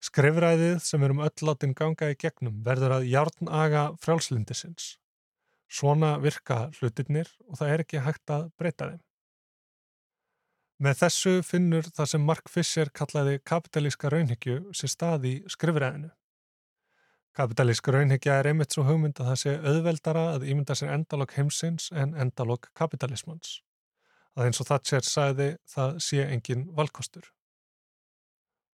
Skrifræðið 0.00 0.78
sem 0.80 1.02
erum 1.04 1.20
öll 1.20 1.44
látin 1.44 1.74
ganga 1.76 2.08
í 2.08 2.16
gegnum 2.16 2.62
verður 2.64 2.96
að 2.96 3.10
járnaga 3.10 3.84
frjálslindisins. 4.00 4.94
Svona 5.70 6.14
virka 6.22 6.70
hlutirnir 6.78 7.28
og 7.46 7.60
það 7.60 7.72
er 7.72 7.82
ekki 7.84 8.04
hægt 8.06 8.32
að 8.32 8.46
breyta 8.58 8.88
þeim. 8.90 9.02
Með 10.80 10.96
þessu 11.02 11.34
finnur 11.44 11.90
það 11.92 12.06
sem 12.14 12.22
Mark 12.24 12.48
Fisher 12.48 12.88
kallaði 12.96 13.42
kapitalíska 13.44 14.08
raunhyggju 14.08 14.62
sér 14.72 14.92
stað 14.94 15.26
í 15.28 15.32
skrifræðinu. 15.52 16.08
Kapitalísk 17.36 17.90
raunhyggja 17.92 18.38
er 18.40 18.48
einmitt 18.50 18.72
svo 18.72 18.86
hugmynd 18.88 19.20
að 19.20 19.28
það 19.28 19.38
sé 19.42 19.52
auðveldara 19.60 20.22
að 20.32 20.46
ímynda 20.48 20.78
sér 20.80 20.94
endalokk 20.94 21.36
heimsins 21.36 21.90
en 21.92 22.16
endalokk 22.16 22.70
kapitalismans. 22.72 23.58
Að 24.32 24.48
eins 24.48 24.62
og 24.64 24.70
það 24.70 24.88
sér 24.88 25.06
sagði 25.10 25.50
það 25.68 26.00
sé 26.08 26.24
engin 26.24 26.64
valkostur. 26.80 27.28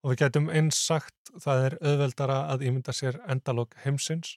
Og 0.05 0.13
við 0.13 0.21
getum 0.25 0.51
eins 0.53 0.79
sagt 0.79 1.33
það 1.43 1.65
er 1.69 1.79
auðveldara 1.81 2.39
að 2.53 2.67
ímynda 2.69 2.95
sér 2.95 3.19
endalók 3.27 3.75
heimsins 3.85 4.37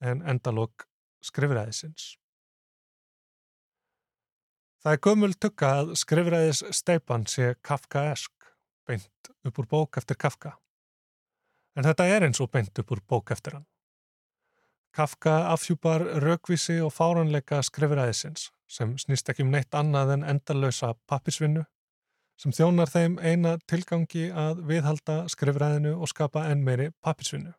en 0.00 0.22
endalók 0.22 0.86
skrifræðisins. 1.24 2.14
Það 4.80 4.94
er 4.96 5.02
gömul 5.04 5.34
tukka 5.36 5.70
að 5.82 5.90
skrifræðis 6.00 6.62
steipan 6.72 7.26
sé 7.28 7.52
Kafkaesk, 7.60 8.32
beint 8.88 9.32
upp 9.44 9.58
úr 9.60 9.68
bók 9.68 9.98
eftir 10.00 10.16
Kafka. 10.16 10.54
En 11.76 11.84
þetta 11.84 12.06
er 12.08 12.24
eins 12.24 12.40
og 12.40 12.48
beint 12.54 12.80
upp 12.80 12.94
úr 12.94 13.02
bók 13.04 13.34
eftir 13.34 13.58
hann. 13.58 13.66
Kafka 14.96 15.52
afhjúpar 15.52 16.02
raukvísi 16.24 16.80
og 16.82 16.94
fáranleika 16.96 17.60
skrifræðisins 17.62 18.48
sem 18.70 18.96
snýst 18.98 19.28
ekki 19.30 19.44
um 19.44 19.52
neitt 19.52 19.74
annað 19.76 20.16
en 20.16 20.24
endalösa 20.32 20.94
pappisvinnu 21.06 21.66
sem 22.40 22.54
þjónar 22.56 22.88
þeim 22.88 23.18
eina 23.20 23.58
tilgangi 23.68 24.30
að 24.32 24.62
viðhalda 24.68 25.22
skrifræðinu 25.28 25.96
og 25.98 26.08
skapa 26.08 26.46
enn 26.48 26.62
meiri 26.64 26.88
pappisvinnu. 27.04 27.52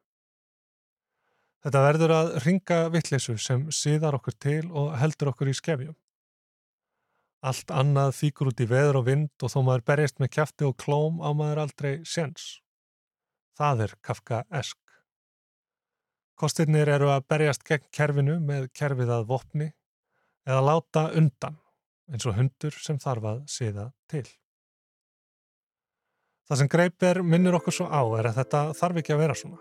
Þetta 1.62 1.82
verður 1.86 2.14
að 2.16 2.32
ringa 2.42 2.80
vittlisu 2.90 3.36
sem 3.38 3.68
síðar 3.70 4.18
okkur 4.18 4.38
til 4.42 4.64
og 4.74 4.96
heldur 4.98 5.30
okkur 5.30 5.52
í 5.52 5.54
skefjum. 5.54 5.94
Allt 7.46 7.74
annað 7.74 8.16
fíkur 8.18 8.50
út 8.50 8.62
í 8.62 8.70
veður 8.70 9.02
og 9.02 9.08
vind 9.10 9.46
og 9.46 9.54
þó 9.54 9.60
maður 9.68 9.86
berjast 9.92 10.20
með 10.22 10.34
kæfti 10.38 10.66
og 10.66 10.76
klóm 10.82 11.22
á 11.22 11.30
maður 11.38 11.64
aldrei 11.68 11.94
séns. 12.06 12.58
Það 13.58 13.86
er 13.86 13.96
Kafka-esk. 14.02 14.80
Kostirnir 16.38 16.90
eru 16.90 17.12
að 17.14 17.28
berjast 17.30 17.66
gegn 17.68 17.90
kerfinu 17.94 18.40
með 18.42 18.72
kerfið 18.78 19.14
að 19.14 19.28
vopni 19.30 19.72
eða 20.50 20.62
láta 20.66 21.10
undan 21.18 21.62
eins 22.10 22.26
og 22.26 22.38
hundur 22.38 22.78
sem 22.82 22.98
þarf 23.02 23.34
að 23.36 23.44
síða 23.50 23.92
til. 24.10 24.26
Það 26.52 26.60
sem 26.60 26.68
greipir 26.68 27.18
minnir 27.24 27.56
okkur 27.56 27.72
svo 27.72 27.86
á 27.88 28.04
er 28.20 28.28
að 28.28 28.42
þetta 28.42 28.62
þarf 28.76 28.98
ekki 29.00 29.14
að 29.16 29.22
vera 29.22 29.36
svona. 29.40 29.60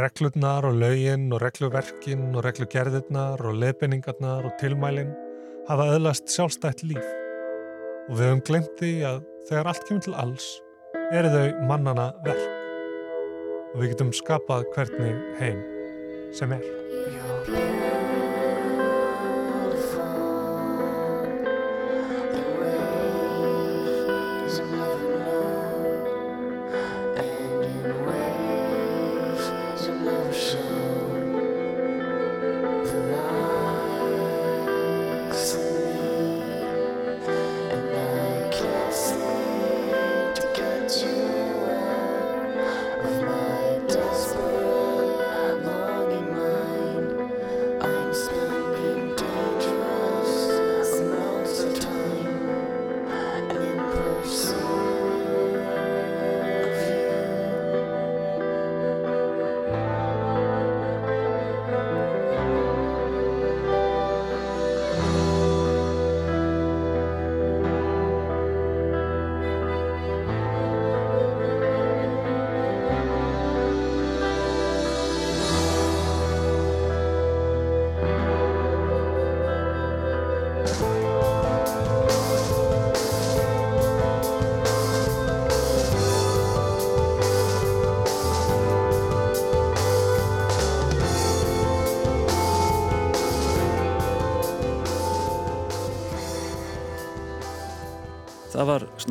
Reglurnar 0.00 0.66
og 0.66 0.74
laugin 0.74 1.28
og 1.28 1.38
regluverkin 1.38 2.24
og 2.32 2.42
reglugerðirnar 2.48 3.44
og 3.46 3.60
lefinningarnar 3.60 4.48
og 4.48 4.56
tilmælin 4.58 5.12
hafa 5.68 5.86
öðlast 5.94 6.34
sjálfstætt 6.34 6.82
líf. 6.82 7.06
Og 8.08 8.18
við 8.18 8.26
höfum 8.26 8.42
glemt 8.50 8.74
því 8.82 8.92
að 9.12 9.22
þegar 9.52 9.70
allt 9.70 9.86
kemur 9.86 10.04
til 10.08 10.18
alls 10.24 10.50
eru 11.14 11.30
þau 11.36 11.64
mannana 11.70 12.10
verk. 12.26 12.60
Og 13.70 13.84
við 13.84 13.94
getum 13.94 14.10
skapað 14.18 14.66
hvernig 14.74 15.22
heim 15.38 15.62
sem 16.34 16.58
er. 16.58 17.91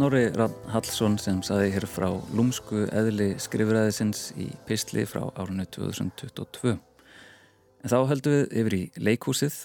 Snorri 0.02 0.32
Rann 0.34 0.54
Hallsson 0.74 1.20
sem 1.22 1.44
saði 1.46 1.68
hér 1.76 1.84
frá 1.86 2.08
lúmsku 2.34 2.88
eðli 2.90 3.36
skrifræðisins 3.38 4.32
í 4.34 4.48
Pistli 4.66 5.04
frá 5.06 5.28
árunni 5.38 5.68
2022. 5.70 6.72
En 7.86 7.92
þá 7.92 8.10
höldum 8.10 8.34
við 8.34 8.56
yfir 8.64 8.76
í 8.80 8.80
leikúsið. 8.98 9.60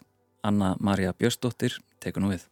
Anna 0.44 0.74
Maria 0.76 1.14
Björnsdóttir 1.16 1.78
tekur 2.04 2.26
nú 2.26 2.34
við. 2.34 2.44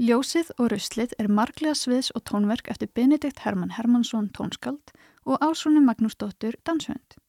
Ljósið 0.00 0.54
og 0.56 0.70
Ruslið 0.72 1.12
er 1.20 1.28
marglega 1.28 1.76
sviðs 1.76 2.08
og 2.16 2.24
tónverk 2.32 2.72
eftir 2.72 2.88
Benedikt 2.96 3.44
Hermann 3.44 3.76
Hermannsson 3.76 4.32
tónskald 4.32 4.96
og 5.28 5.44
Ásónu 5.44 5.84
Magnúsdóttur 5.84 6.56
dansvönd. 6.64 7.20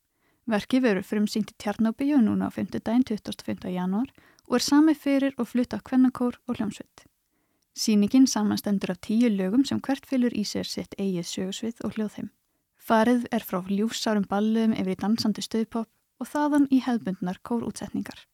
Verkið 0.48 0.88
verður 0.88 1.10
frumsýnt 1.12 1.52
í 1.52 1.60
Tjarnóbíu 1.60 2.24
núna 2.24 2.48
á 2.48 2.56
5. 2.56 2.80
daginn 2.80 3.04
25. 3.04 3.68
janúar 3.76 4.08
og 4.48 4.62
er 4.62 4.70
sami 4.72 4.96
fyrir 4.96 5.36
og 5.36 5.52
flutta 5.52 5.84
kvennakór 5.84 6.40
og 6.48 6.56
hljómsveit. 6.56 7.10
Sýningin 7.80 8.26
samanstendur 8.28 8.92
af 8.92 9.00
tíu 9.00 9.30
lögum 9.32 9.64
sem 9.64 9.80
hvert 9.80 10.04
fylgur 10.06 10.34
í 10.36 10.42
sér 10.44 10.68
sitt 10.68 10.98
eigið 11.00 11.28
sögursvið 11.30 11.78
og 11.88 11.94
hljóðheim. 11.96 12.32
Farið 12.76 13.28
er 13.32 13.46
frá 13.46 13.62
ljúfsárum 13.70 14.26
balluðum 14.28 14.74
yfir 14.76 14.98
í 14.98 15.00
dansandi 15.00 15.44
stöðpop 15.46 15.88
og 16.20 16.28
þaðan 16.28 16.66
í 16.76 16.82
hefðbundnar 16.84 17.40
kórútsetningar. 17.48 18.26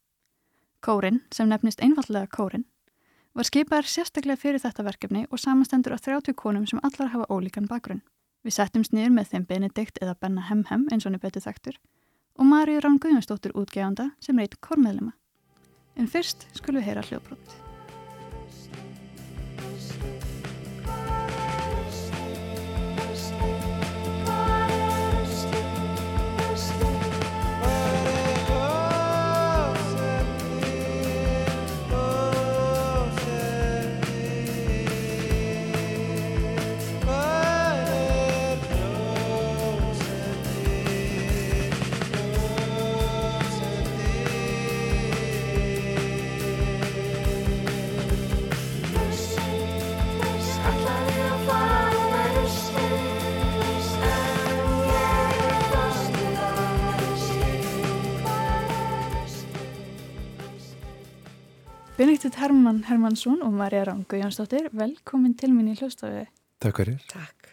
Kórin, 0.82 1.22
sem 1.30 1.50
nefnist 1.50 1.84
einfallega 1.86 2.32
Kórin, 2.34 2.66
var 3.38 3.46
skipaður 3.46 3.92
sérstaklega 3.92 4.42
fyrir 4.42 4.64
þetta 4.64 4.86
verkefni 4.88 5.26
og 5.30 5.42
samanstendur 5.44 5.94
af 5.94 6.02
30 6.08 6.34
konum 6.40 6.66
sem 6.66 6.82
allar 6.82 7.12
hafa 7.14 7.30
ólíkan 7.30 7.70
bakgrunn. 7.70 8.02
Við 8.42 8.58
settumst 8.58 8.94
niður 8.98 9.14
með 9.14 9.34
þeim 9.34 9.46
Benedikt 9.50 10.02
eða 10.02 10.18
Benna 10.22 10.48
Hemhem 10.50 10.88
eins 10.90 11.06
og 11.06 11.12
hann 11.12 11.20
er 11.20 11.26
betur 11.28 11.46
þektur 11.46 11.78
og 12.36 12.50
Marju 12.50 12.82
Rán 12.82 12.98
Guðjónsdóttur 13.00 13.54
útgefanda 13.56 14.10
sem 14.20 14.42
reyt 14.42 14.58
kórmeðlema. 14.62 15.14
En 15.96 16.10
fyrst 16.12 16.50
skulum 16.58 16.82
við 16.82 16.90
heyra 16.90 17.06
hljóðbrot. 17.08 17.65
Benedikt 62.16 62.38
Hermann 62.40 62.78
Hermannsson 62.88 63.42
og 63.44 63.52
Marja 63.52 63.82
Rangu 63.84 64.16
Jónsdóttir, 64.16 64.70
velkomin 64.72 65.34
til 65.36 65.50
minni 65.52 65.74
í 65.74 65.80
hljóstafiði. 65.82 66.22
Takk 66.64 66.78
fyrir. 66.80 67.02
Takk. 67.12 67.50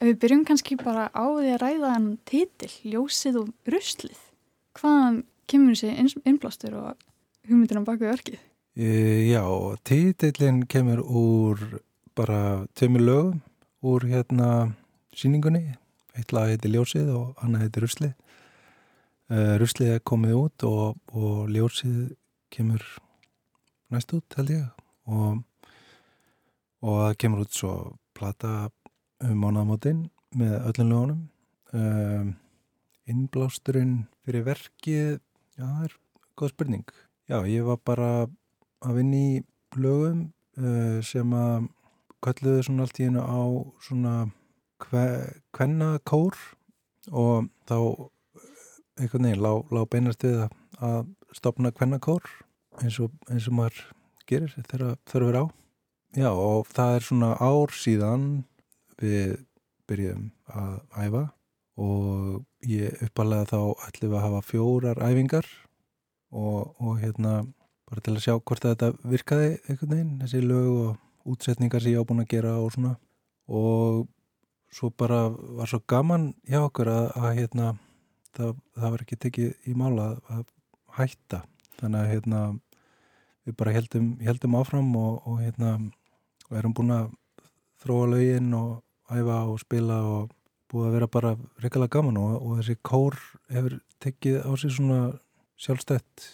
Við 0.00 0.14
byrjum 0.22 0.44
kannski 0.48 0.78
bara 0.80 1.10
á 1.12 1.24
því 1.28 1.50
að 1.52 1.58
ræða 1.60 1.90
hann 1.92 2.06
títil, 2.24 2.70
ljósið 2.94 3.36
og 3.42 3.50
ruslið. 3.68 4.22
Hvaðan 4.80 5.18
kemur 5.52 5.76
þessi 5.76 6.22
innblástur 6.24 6.78
og 6.80 7.04
hugmyndina 7.50 7.82
baka 7.84 8.06
við 8.06 8.14
örkið? 8.14 8.38
E, 8.72 8.88
já, 9.34 9.44
títillin 9.84 10.62
kemur 10.64 11.04
úr 11.04 11.60
bara 12.16 12.40
tveimur 12.80 13.04
lögum 13.04 13.44
úr 13.84 14.08
hérna 14.08 14.48
síningunni. 15.12 15.76
Eitt 16.16 16.32
lag 16.32 16.54
heiti 16.54 16.72
Ljósið 16.72 17.12
og 17.18 17.44
annað 17.44 17.66
heiti 17.66 17.84
Ruslið. 17.84 18.16
Uh, 19.28 19.60
ruslið 19.60 19.98
er 19.98 20.02
komið 20.08 20.40
út 20.40 20.68
og, 20.72 20.96
og 21.12 21.52
ljósið 21.52 22.16
kemur 22.48 22.88
næst 23.94 24.12
út 24.16 24.36
held 24.38 24.52
ég. 24.54 24.66
Og, 25.10 25.40
og 26.84 27.00
það 27.02 27.16
kemur 27.22 27.44
út 27.44 27.56
svo 27.56 27.72
plata 28.16 28.70
um 29.24 29.36
mánaðamotinn 29.42 30.04
með 30.38 30.54
öllum 30.70 30.92
lögunum. 30.92 31.22
Um, 31.70 32.34
innblásturinn 33.10 33.94
fyrir 34.24 34.46
verkið 34.46 35.18
já 35.58 35.64
það 35.66 35.84
er 35.88 35.96
góð 36.38 36.54
spurning. 36.54 36.86
Já 37.30 37.38
ég 37.46 37.66
var 37.66 37.80
bara 37.86 38.10
að 38.80 38.96
vinna 39.00 39.20
í 39.20 39.42
lögum 39.78 40.28
uh, 40.58 40.98
sem 41.06 41.34
að 41.36 41.68
kalluðu 42.24 42.64
svona 42.66 42.86
allt 42.86 43.00
í 43.00 43.08
hennu 43.08 43.22
á 43.24 43.42
svona 43.84 44.14
hvenna 44.80 45.92
kór 46.08 46.36
og 47.10 47.48
þá 47.68 47.76
einhvern 49.00 49.26
veginn 49.26 49.42
lá, 49.42 49.52
lá 49.72 49.84
beinast 49.88 50.24
við 50.24 50.44
að, 50.80 51.08
stopna 51.30 51.70
kvennakór 51.70 52.24
eins 52.80 52.98
og, 53.02 53.12
eins 53.30 53.48
og 53.50 53.56
maður 53.58 53.82
gerir 54.30 54.54
þegar 54.56 54.96
þurfur 55.10 55.40
á. 55.40 55.44
Já 56.18 56.30
og 56.30 56.66
það 56.70 56.96
er 56.96 57.06
svona 57.06 57.30
ár 57.38 57.74
síðan 57.74 58.24
við 59.00 59.36
byrjum 59.90 60.30
að 60.50 60.74
æfa 60.98 61.24
og 61.80 62.66
ég 62.66 63.02
uppalega 63.06 63.48
þá 63.50 63.60
ætlum 63.86 64.10
við 64.10 64.18
að 64.18 64.24
hafa 64.26 64.40
fjórar 64.46 65.02
æfingar 65.06 65.46
og, 66.30 66.74
og 66.78 66.98
hérna 67.00 67.34
bara 67.90 68.04
til 68.04 68.16
að 68.16 68.24
sjá 68.24 68.34
hvort 68.38 68.66
þetta 68.66 68.90
virkaði 69.02 69.52
einhvern 69.66 69.94
veginn, 69.94 70.18
þessi 70.22 70.42
lög 70.44 70.70
og 70.70 71.30
útsetningar 71.30 71.82
sem 71.82 71.94
ég 71.94 72.02
á 72.02 72.06
búin 72.06 72.22
að 72.22 72.32
gera 72.34 72.56
og 72.62 72.74
svona 72.74 72.96
og 73.50 74.06
svo 74.70 74.90
bara 74.94 75.24
var 75.30 75.70
svo 75.70 75.80
gaman 75.90 76.30
hjá 76.46 76.60
okkur 76.62 76.90
að, 76.90 77.06
að 77.18 77.38
hérna 77.40 77.70
það, 78.36 78.52
það 78.78 78.94
var 78.94 79.04
ekki 79.04 79.20
tekið 79.24 79.70
í 79.70 79.76
mála 79.78 80.10
að 80.30 80.44
hætta 80.98 81.42
þannig 81.80 82.00
að 82.02 82.12
hérna, 82.14 82.42
við 83.46 83.56
bara 83.60 83.74
heldum, 83.74 84.12
heldum 84.24 84.56
áfram 84.60 84.90
og, 84.98 85.22
og 85.26 85.40
hérna, 85.42 85.76
erum 86.50 86.74
búin 86.76 86.94
að 86.94 87.10
þróa 87.80 88.10
lögin 88.14 88.52
og 88.56 88.80
æfa 89.10 89.38
og 89.50 89.60
spila 89.62 90.00
og 90.06 90.34
búið 90.70 90.88
að 90.88 90.96
vera 90.98 91.10
bara 91.10 91.34
reyngalega 91.62 91.96
gaman 91.96 92.20
og, 92.20 92.34
og 92.38 92.58
þessi 92.60 92.76
kór 92.86 93.16
hefur 93.50 93.78
tekið 94.02 94.40
á 94.46 94.50
sig 94.60 94.74
svona 94.76 95.00
sjálfstætt 95.60 96.26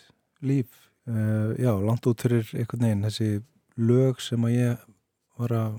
líf. 0.47 0.69
Uh, 1.07 1.55
já, 1.55 1.71
langt 1.71 2.07
út 2.11 2.19
fyrir 2.19 2.49
einhvern 2.51 2.83
veginn 2.83 3.05
þessi 3.07 3.29
lög 3.79 4.19
sem 4.25 4.43
að 4.49 4.57
ég 4.57 4.89
var 5.39 5.53
að 5.55 5.77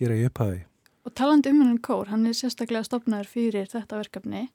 gera 0.00 0.16
í 0.16 0.24
upphæði 0.24 0.62
Og 1.04 1.12
taland 1.12 1.44
um 1.46 1.58
hennan 1.60 1.80
kór, 1.84 2.08
hann 2.08 2.24
er 2.24 2.36
sérstaklega 2.36 2.86
stopnaður 2.86 3.28
fyrir 3.28 3.68
þetta 3.68 3.98
verkefni. 4.00 4.46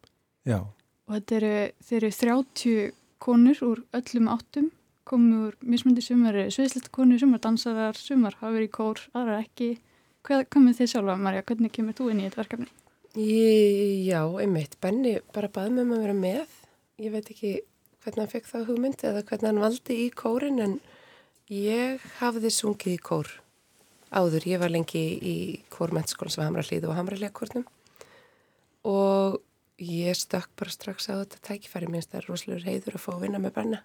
Já. 0.49 0.63
Og 1.05 1.13
þetta 1.13 1.35
eru, 1.37 1.51
eru 1.99 2.09
30 2.15 2.95
konur 3.21 3.61
úr 3.67 3.83
öllum 3.93 4.31
áttum 4.33 4.71
komið 5.09 5.45
úr 5.47 5.55
mismundi 5.65 6.03
sumar 6.05 6.37
sviðslitt 6.53 6.91
konur, 6.95 7.19
sumar 7.21 7.41
dansarar, 7.43 7.97
sumar 7.97 8.37
hafa 8.39 8.53
verið 8.55 8.69
í 8.69 8.73
kór, 8.75 9.01
aðra 9.17 9.39
ekki. 9.43 9.71
Hvað 10.27 10.45
komið 10.53 10.79
þið 10.81 10.91
sjálfa 10.93 11.17
Marja, 11.23 11.45
hvernig 11.49 11.73
kemur 11.73 11.97
þú 11.97 12.11
inn 12.11 12.21
í 12.21 12.27
þetta 12.27 12.41
verkefni? 12.43 12.69
Já, 13.17 14.21
einmitt, 14.43 14.77
Benni 14.83 15.17
bara 15.33 15.49
baði 15.49 15.73
mig 15.73 15.87
um 15.87 15.95
að 15.95 16.03
vera 16.05 16.17
með. 16.17 16.55
Ég 17.01 17.13
veit 17.15 17.31
ekki 17.33 17.53
hvernig 18.03 18.21
hann 18.21 18.31
fekk 18.31 18.49
það 18.51 18.65
hugmynd 18.69 19.05
eða 19.09 19.25
hvernig 19.27 19.49
hann 19.49 19.61
valdi 19.63 19.99
í 20.05 20.07
kórin 20.13 20.63
en 20.63 20.79
ég 21.51 22.03
hafði 22.19 22.51
sungið 22.53 22.95
í 22.95 23.03
kór 23.09 23.31
áður, 24.09 24.47
ég 24.49 24.61
var 24.61 24.71
lengi 24.73 25.03
í 25.17 25.35
kórmennskólan 25.73 26.33
sem 26.33 26.45
Hamra 26.45 26.65
hlýð 26.65 26.89
og 26.89 26.97
Hamra 26.97 27.19
leikkornum 27.19 27.65
og 28.89 29.39
ég 29.83 30.17
stökk 30.17 30.51
bara 30.59 30.73
strax 30.73 31.09
á 31.09 31.19
þetta 31.21 31.41
tækifæri. 31.49 31.89
Minnst 31.91 32.13
það 32.13 32.21
er 32.21 32.29
rosalega 32.29 32.69
heiður 32.69 32.97
að 32.97 33.03
fá 33.05 33.11
að 33.15 33.23
vinna 33.25 33.41
með 33.41 33.55
banna 33.57 33.81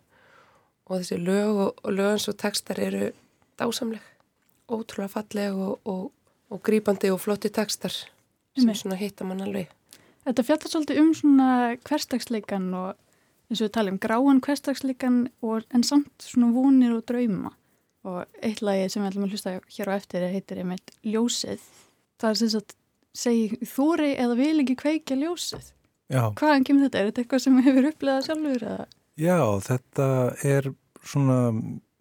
og 0.88 1.00
þessi 1.00 1.20
lög 1.20 1.60
og, 1.66 1.70
og 1.84 1.94
lögans 1.94 2.28
og 2.30 2.36
textar 2.40 2.80
eru 2.82 3.10
dásamleg 3.60 4.02
ótrúlega 4.68 5.12
falleg 5.12 5.54
og, 5.54 5.78
og, 5.84 6.10
og 6.50 6.62
grípandi 6.64 7.12
og 7.12 7.20
flotti 7.20 7.50
textar 7.52 7.92
sem 7.92 8.68
Nei. 8.68 8.76
svona 8.78 9.00
hitta 9.00 9.26
mann 9.26 9.44
alveg 9.44 9.72
Þetta 10.24 10.44
fjallar 10.48 10.70
svolítið 10.72 10.98
um 11.02 11.10
svona 11.12 11.48
hverstagsleikan 11.84 12.70
og 12.72 12.94
eins 13.50 13.60
og 13.60 13.66
við 13.66 13.74
talum 13.76 13.98
gráan 14.00 14.40
hverstagsleikan 14.44 15.18
en 15.44 15.84
samt 15.84 16.24
svona 16.24 16.48
vonir 16.54 16.94
og 16.96 17.04
drauma 17.08 17.52
og 18.04 18.24
eitt 18.44 18.62
lagi 18.64 18.88
sem 18.92 19.04
við 19.04 19.10
ætlum 19.12 19.26
að 19.26 19.34
hlusta 19.34 19.58
hér 19.76 19.92
á 19.92 19.96
eftir 19.96 20.24
heitir 20.32 20.62
einmitt 20.62 20.94
Ljósið 21.04 21.60
það 22.20 22.30
er 22.30 22.40
sem 22.40 22.52
sagt 22.56 22.76
segi 23.14 23.60
þóri 23.68 24.14
eða 24.16 24.36
vil 24.40 24.64
ekki 24.64 24.78
kveikja 24.80 25.20
ljósið 25.20 25.72
Já. 26.12 26.28
Hvaðan 26.36 26.66
kemur 26.68 26.84
þetta? 26.86 27.00
Er 27.00 27.08
þetta 27.08 27.22
eitthvað 27.22 27.42
sem 27.44 27.60
hefur 27.64 27.86
upplegað 27.88 28.26
sjálfur? 28.26 28.64
Eða? 28.68 28.86
Já, 29.14 29.38
þetta 29.62 30.06
er 30.42 30.72
svona 31.06 31.52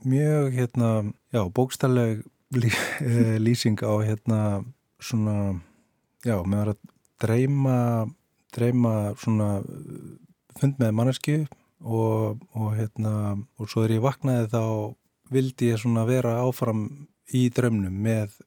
mjög 0.02 0.56
hérna, 0.58 1.14
já, 1.30 1.44
bókstalleg 1.54 2.24
eh, 2.58 3.38
lýsing 3.38 3.78
á 3.86 3.94
hérna 4.02 4.40
svona, 4.98 5.62
já, 6.26 6.42
með 6.42 6.74
að 6.74 6.80
dreyma, 7.22 7.78
dreyma 8.56 9.14
svona 9.22 9.62
fund 10.58 10.82
með 10.82 10.96
manneski 10.98 11.36
og, 11.86 12.42
og 12.58 12.74
hérna, 12.80 13.38
og 13.62 13.70
svo 13.70 13.86
er 13.86 13.94
ég 14.00 14.02
vaknaði 14.02 14.50
þá 14.50 14.64
vildi 15.34 15.70
ég 15.70 15.82
svona 15.84 16.08
vera 16.10 16.40
áfram 16.42 16.88
í 17.30 17.46
drömnum 17.54 17.94
með 17.94 18.40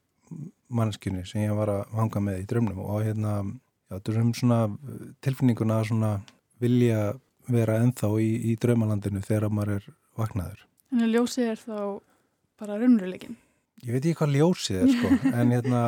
manneskinu 0.67 1.23
sem 1.23 1.45
ég 1.45 1.55
var 1.55 1.71
að 1.71 1.95
hanga 1.95 2.23
með 2.23 2.43
í 2.43 2.49
drömnum 2.51 2.83
og 2.83 2.99
hérna 3.07 3.37
já, 3.87 3.95
þetta 3.95 4.11
er 4.11 4.27
svona 4.41 4.59
tilfinninguna 5.23 5.79
að 5.79 5.89
svona 5.93 6.11
vilja 6.59 7.13
vera 7.51 7.79
enþá 7.83 8.11
í, 8.21 8.29
í 8.51 8.55
draumalandinu 8.61 9.23
þegar 9.25 9.53
maður 9.53 9.77
er 9.77 9.91
vaknaður. 10.19 10.63
En 10.93 11.03
að 11.03 11.13
ljósið 11.15 11.51
er 11.51 11.61
þá 11.61 11.77
bara 12.57 12.79
raunveruleikin? 12.81 13.37
Ég 13.85 13.93
veit 13.93 14.01
ekki 14.01 14.17
hvað 14.17 14.35
ljósið 14.39 14.79
er 14.81 14.91
sko, 14.95 15.13
en, 15.37 15.53
hérna, 15.53 15.81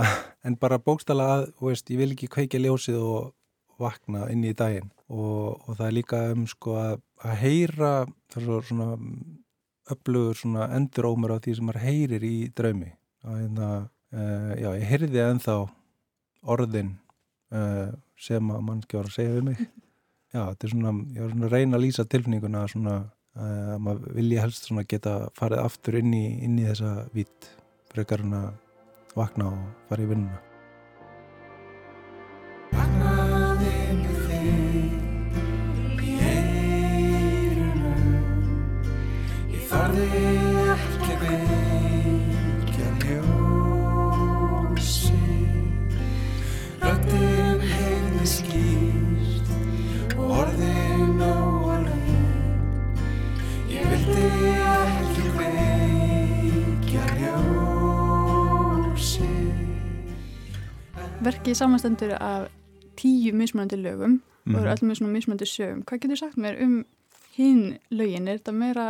en 0.45 0.55
bara 0.61 0.79
bókstala 0.81 1.27
að, 1.35 1.45
veist, 1.63 1.89
ég 1.89 2.01
vil 2.01 2.11
ekki 2.13 2.29
kveika 2.31 2.61
ljósið 2.61 2.99
og 3.01 3.33
vakna 3.79 4.27
inn 4.29 4.43
í 4.43 4.53
daginn 4.57 4.89
og, 5.07 5.55
og 5.65 5.77
það 5.77 5.85
er 5.87 5.95
líka 5.95 6.19
um 6.33 6.43
sko 6.49 6.75
að, 6.77 6.97
að 7.23 7.37
heyra 7.41 7.91
þessar 8.29 8.65
svona 8.67 8.89
öflugur 9.89 10.37
svona 10.37 10.67
endurómur 10.77 11.33
á 11.33 11.37
því 11.41 11.55
sem 11.57 11.65
maður 11.65 11.85
heyrir 11.87 12.25
í 12.27 12.35
draumi. 12.53 12.91
Og, 13.25 13.35
hérna, 13.39 13.69
uh, 14.13 14.51
já, 14.59 14.69
ég 14.77 14.89
heyrði 14.91 15.23
ennþá 15.25 15.55
orðin 16.53 16.93
uh, 17.55 17.89
sem 18.19 18.51
að 18.53 18.69
að 18.99 19.13
segja 19.15 19.33
við 19.39 19.47
mig 19.49 19.63
já, 20.33 20.41
þetta 20.41 20.67
er 20.67 20.73
svona, 20.73 20.91
ég 21.15 21.23
var 21.23 21.31
svona 21.33 21.47
að 21.47 21.55
reyna 21.55 21.77
að 21.77 21.83
lýsa 21.85 22.05
tilfinninguna 22.09 22.65
svona 22.69 22.95
að 23.39 23.79
maður 23.85 24.17
vilja 24.17 24.43
helst 24.43 24.67
svona 24.67 24.83
geta 24.89 25.13
farið 25.37 25.63
aftur 25.63 25.99
inn 26.01 26.13
í, 26.13 26.25
inn 26.45 26.59
í 26.59 26.67
þessa 26.67 26.91
vít 27.15 27.49
frekar 27.93 28.23
hann 28.25 28.35
að 28.39 28.49
vakna 29.15 29.45
og 29.53 29.61
fara 29.89 30.05
í 30.05 30.09
vinnuna. 30.09 30.39
Vaknaði 32.73 33.73
með 34.01 34.17
þig 34.27 36.03
í 36.05 36.11
eirunum 36.33 37.89
ég 39.55 39.65
farði 39.71 40.48
Verkið 61.19 61.57
samanstendur 61.59 62.13
af 62.15 62.47
tíu 62.95 63.33
mismunandi 63.35 63.75
lögum 63.75 64.21
mm. 64.45 64.55
og 64.55 64.61
eru 64.61 64.71
öllum 64.71 64.91
með 64.91 64.99
svona 65.01 65.13
mismunandi 65.13 65.47
sögum 65.49 65.81
hvað 65.83 66.01
getur 66.05 66.19
sagt 66.21 66.39
mér 66.39 66.59
um 66.63 66.77
hinn 67.35 67.75
lögin 67.91 68.29
er 68.31 68.39
þetta 68.39 68.53
meira 68.55 68.85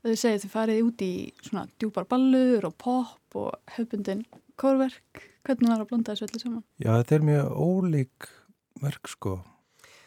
þau 0.00 0.14
segið 0.22 0.46
þau 0.46 0.52
farið 0.54 0.80
út 0.86 1.04
í 1.04 1.12
svona 1.44 1.66
djúpar 1.76 2.08
ballur 2.08 2.64
og 2.68 2.76
pop 2.80 3.38
og 3.40 3.76
höfbundin 3.76 4.24
kórverk 4.60 5.24
hvernig 5.44 5.68
var 5.68 5.76
það 5.76 5.84
að 5.84 5.92
blanda 5.92 6.14
þessu 6.14 6.28
öllu 6.30 6.42
saman? 6.44 6.64
Já 6.80 6.90
þetta 6.94 7.18
er 7.18 7.28
mjög 7.28 7.54
ólík 7.68 8.30
verk 8.80 9.12
sko 9.12 9.36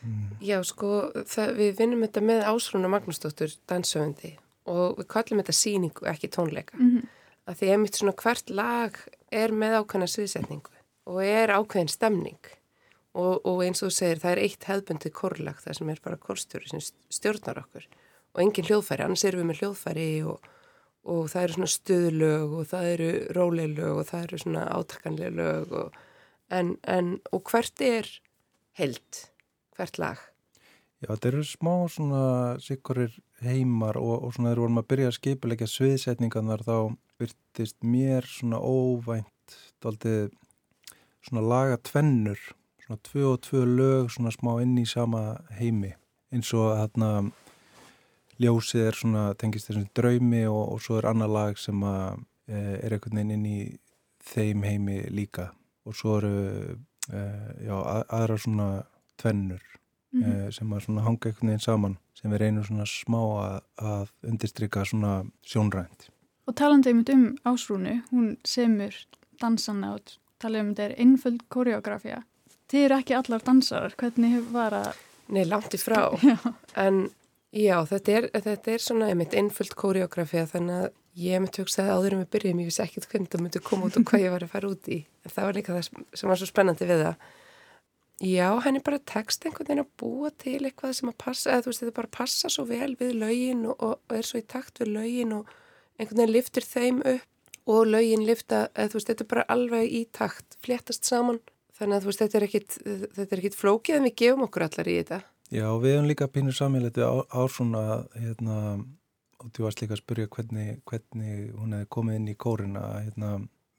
mm. 0.01 0.28
Já 0.41 0.58
sko 0.66 0.93
það, 1.22 1.56
við 1.62 1.74
vinnum 1.84 2.06
þetta 2.08 2.28
með 2.32 2.45
Ásrúna 2.49 2.93
Magnúsdóttur 2.97 3.54
dansöfundi 3.70 4.36
og 4.70 4.97
við 4.97 5.10
kallum 5.12 5.41
þetta 5.41 5.56
síningu, 5.58 6.06
ekki 6.08 6.30
tónleika. 6.32 6.78
Mm 6.80 6.89
-hmm. 6.89 7.10
Að 7.47 7.58
því 7.60 7.72
einmitt 7.74 7.97
svona 7.99 8.14
hvert 8.16 8.49
lag 8.49 8.97
er 9.32 9.51
með 9.51 9.82
ákveðna 9.82 10.08
sviðsetningu 10.08 10.72
og 11.10 11.20
er 11.26 11.54
ákveðin 11.54 11.91
stemning. 11.91 12.39
Og, 13.14 13.43
og 13.45 13.62
eins 13.62 13.84
og 13.84 13.91
þú 13.91 13.97
segir 13.97 14.22
það 14.24 14.32
er 14.32 14.41
eitt 14.41 14.66
hefðbundið 14.66 15.14
korlag 15.14 15.60
það 15.62 15.78
sem 15.78 15.91
er 15.93 16.01
bara 16.01 16.22
korstjóri 16.22 16.72
sem 16.72 16.82
stjórnar 17.14 17.62
okkur. 17.62 17.86
Og 18.34 18.41
engin 18.41 18.66
hljóðfæri, 18.66 19.06
annars 19.06 19.26
erum 19.28 19.43
við 19.43 19.49
með 19.51 19.62
hljóðfæri 19.62 20.08
og, 20.26 20.47
og 21.14 21.28
það 21.30 21.45
eru 21.45 21.58
svona 21.58 21.74
stuðlög 21.76 22.56
og 22.58 22.68
það 22.72 22.89
eru 22.95 23.12
róleilög 23.38 23.99
og 23.99 24.10
það 24.10 24.28
eru 24.28 24.41
svona 24.41 24.66
átakanlega 24.74 25.36
lög 25.38 25.78
og, 25.84 25.99
en, 26.49 26.76
en, 26.89 27.16
og 27.30 27.43
hvert 27.51 27.86
er 27.86 28.10
held, 28.80 29.24
hvert 29.78 30.01
lag? 30.01 30.24
Já, 31.04 31.12
þetta 31.12 31.30
eru 31.30 31.45
smá 31.45 31.74
svona 31.91 32.26
sikkurir 32.64 33.14
heimar 33.43 33.99
og, 33.99 34.24
og 34.24 34.34
svona 34.34 34.49
þegar 34.54 34.64
vorum 34.64 34.82
að 34.82 34.89
byrja 34.93 35.10
að 35.12 35.18
skipilegja 35.20 35.68
sviðsetningarnar 35.70 36.64
þá 36.66 36.78
byrtist 37.20 37.78
mér 37.86 38.26
svona 38.26 38.62
óvænt 38.64 39.58
daldið 39.84 40.32
svona 41.24 41.41
laga 41.41 41.78
tvennur 41.78 42.39
svona 42.84 42.99
tvö 43.03 43.24
og 43.34 43.41
tvö 43.41 43.65
lög 43.65 44.11
svona 44.11 44.32
smá 44.32 44.61
inn 44.61 44.78
í 44.78 44.86
sama 44.86 45.38
heimi. 45.59 45.93
Eins 46.34 46.53
og 46.53 46.76
þarna 46.78 47.32
ljósið 48.41 48.88
er 48.88 48.97
svona 48.97 49.24
tengist 49.39 49.69
þessum 49.69 49.88
draumi 49.95 50.45
og, 50.47 50.74
og 50.74 50.82
svo 50.82 50.97
er 50.97 51.09
annar 51.11 51.30
lag 51.32 51.57
sem 51.57 51.84
að 51.84 52.24
e, 52.47 52.57
er 52.84 52.95
einhvern 52.95 53.19
veginn 53.19 53.36
inn 53.38 53.45
í 53.45 53.59
þeim 54.24 54.63
heimi 54.63 55.03
líka. 55.09 55.51
Og 55.86 55.95
svo 55.95 56.17
eru 56.19 56.34
e, 57.11 57.21
já, 57.67 57.76
að, 57.78 58.03
aðra 58.09 58.38
svona 58.38 58.69
tvennur 59.21 59.61
mm 60.13 60.24
-hmm. 60.24 60.47
e, 60.47 60.51
sem 60.51 60.74
að 60.74 60.84
svona 60.88 61.05
hanga 61.07 61.30
einhvern 61.30 61.47
veginn 61.47 61.67
saman 61.67 61.97
sem 62.13 62.32
við 62.32 62.39
reynum 62.39 62.63
svona 62.63 62.86
smá 62.86 63.21
að, 63.45 63.61
að 63.78 64.09
undirstryka 64.24 64.86
svona 64.86 65.24
sjónrænt. 65.45 66.09
Og 66.47 66.55
talandi 66.55 66.89
einmitt 66.89 67.09
um 67.09 67.38
ásrúnu, 67.45 68.01
hún 68.11 68.38
semur 68.43 68.93
dansana 69.41 69.93
og 69.93 70.01
talið 70.43 70.63
um 70.63 70.71
þetta 70.73 70.85
er 70.85 70.95
einföld 71.03 71.43
koreografía. 71.53 72.21
Þið 72.71 72.85
eru 72.87 72.99
ekki 72.99 73.17
allar 73.17 73.43
dansarar, 73.45 73.97
hvernig 73.99 74.39
var 74.53 74.77
að... 74.77 75.03
Nei, 75.33 75.43
langt 75.47 75.75
í 75.75 75.79
frá, 75.79 76.01
Já. 76.29 76.37
en 76.79 77.05
já, 77.53 77.77
þetta 77.89 78.17
er, 78.17 78.27
þetta 78.43 78.73
er 78.73 78.83
svona 78.83 79.11
einmitt 79.11 79.35
einföld 79.37 79.75
koreografía 79.79 80.45
þannig 80.49 80.83
að 80.83 80.89
ég 81.23 81.43
mitt 81.43 81.59
hugsaði 81.61 81.93
áður 81.93 82.17
um 82.17 82.25
að 82.25 82.31
byrja, 82.33 82.55
ég 82.57 82.67
vissi 82.67 82.83
ekkert 82.83 83.07
hvernig 83.11 83.31
það 83.31 83.45
myndi 83.45 83.61
koma 83.63 83.87
út 83.87 83.99
og 83.99 84.05
hvað 84.09 84.25
ég 84.25 84.33
var 84.33 84.45
að 84.45 84.53
fara 84.55 84.71
út 84.73 84.89
í, 84.89 84.99
en 85.23 85.33
það 85.35 85.47
var 85.47 85.57
líka 85.59 85.75
það 85.77 85.89
sem 86.17 86.31
var 86.31 86.41
svo 86.41 86.49
spennandi 86.49 86.89
við 86.89 87.03
það. 87.05 87.31
Já, 88.23 88.47
hann 88.63 88.77
er 88.77 88.83
bara 88.85 89.01
text 89.09 89.43
einhvern 89.43 89.67
veginn 89.67 89.83
að 89.83 89.93
búa 89.99 90.29
til 90.39 90.59
eitthvað 90.61 90.93
sem 90.95 91.09
að 91.09 91.17
passa, 91.23 91.51
eða 91.51 91.65
þú 91.65 91.71
veist, 91.71 91.81
þetta 91.83 91.95
bara 91.97 92.11
passa 92.17 92.51
svo 92.53 92.65
vel 92.69 92.93
við 92.99 93.15
lögin 93.19 93.65
og, 93.67 93.81
og, 93.83 93.95
er 94.13 94.27
svo 94.27 94.39
í 94.39 94.45
takt 94.47 94.79
við 94.79 94.93
lögin 94.93 95.33
og 95.39 95.49
einhvern 95.97 96.21
veginn 96.21 96.35
liftir 96.35 96.67
þeim 96.67 97.01
upp 97.01 97.29
og 97.70 97.86
lögin 97.88 98.26
lifta, 98.28 98.68
eða 98.76 98.91
þú 98.91 98.99
veist, 98.99 99.11
þetta 99.11 99.24
er 99.26 99.32
bara 99.34 99.45
alveg 99.53 99.93
í 99.99 100.01
takt, 100.11 100.57
fléttast 100.64 101.07
saman. 101.07 101.39
Þannig 101.74 101.95
að 101.95 102.03
þú 102.03 102.11
veist, 102.11 102.24
þetta 102.24 102.39
er 102.39 102.47
ekkit, 102.47 102.76
þetta 102.84 103.30
er 103.30 103.39
ekkit 103.41 103.59
flókið 103.59 103.97
en 103.97 104.07
við 104.07 104.18
gefum 104.22 104.45
okkur 104.47 104.68
allar 104.68 104.89
í 104.89 104.97
þetta. 104.99 105.22
Já, 105.53 105.68
við 105.80 105.95
hefum 105.95 106.09
líka 106.09 106.28
pínur 106.34 106.55
samílætti 106.57 107.05
á, 107.05 107.14
á 107.24 107.41
svona, 107.51 107.84
hérna 108.18 108.57
og 109.43 109.51
þú 109.51 109.66
varst 109.66 109.84
líka 109.84 109.97
að 109.97 110.03
spyrja 110.03 110.32
hvernig, 110.32 110.80
hvernig 110.88 111.51
hún 111.57 111.76
hefði 111.76 111.89
komið 111.95 112.20
inn 112.20 112.32
í 112.32 112.38
kórina 112.39 112.84
hérna, 112.95 113.32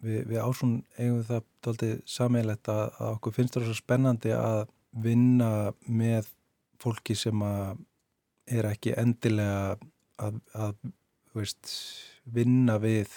við, 0.05 0.21
við 0.31 0.41
ásún 0.43 0.75
eigum 0.99 1.19
við 1.21 1.31
það 1.31 1.45
tóltið 1.65 1.95
samílætt 2.15 2.71
að, 2.73 2.85
að 2.99 3.13
okkur 3.17 3.37
finnst 3.39 3.57
það 3.57 3.69
svo 3.69 3.77
spennandi 3.79 4.35
að 4.37 4.61
vinna 5.05 5.51
með 5.89 6.29
fólki 6.83 7.17
sem 7.19 7.45
að 7.47 7.81
er 8.55 8.69
ekki 8.69 8.93
endilega 9.01 9.79
að, 10.21 10.41
að 10.53 10.75
veist, 11.35 11.71
vinna 12.29 12.77
við 12.83 13.09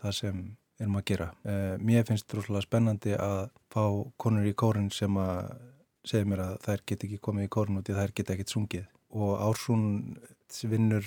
það 0.00 0.16
sem 0.16 0.44
erum 0.80 0.96
að 1.00 1.06
gera. 1.10 1.28
Uh, 1.44 1.74
mér 1.84 2.06
finnst 2.08 2.26
þetta 2.26 2.38
rúslega 2.38 2.66
spennandi 2.66 3.16
að 3.20 3.42
fá 3.72 3.84
konur 4.20 4.48
í 4.48 4.54
kórin 4.56 4.88
sem 4.94 5.18
að 5.20 5.52
segja 6.08 6.28
mér 6.28 6.44
að 6.46 6.54
þær 6.64 6.86
get 6.88 7.04
ekki 7.06 7.20
komið 7.20 7.46
í 7.46 7.52
kórin 7.52 7.80
út 7.80 7.90
í 7.92 7.96
þær 7.96 8.14
get 8.16 8.32
ekki 8.32 8.48
sungið 8.48 8.86
og 9.10 9.34
Ársún 9.42 9.84
vinnur 10.70 11.06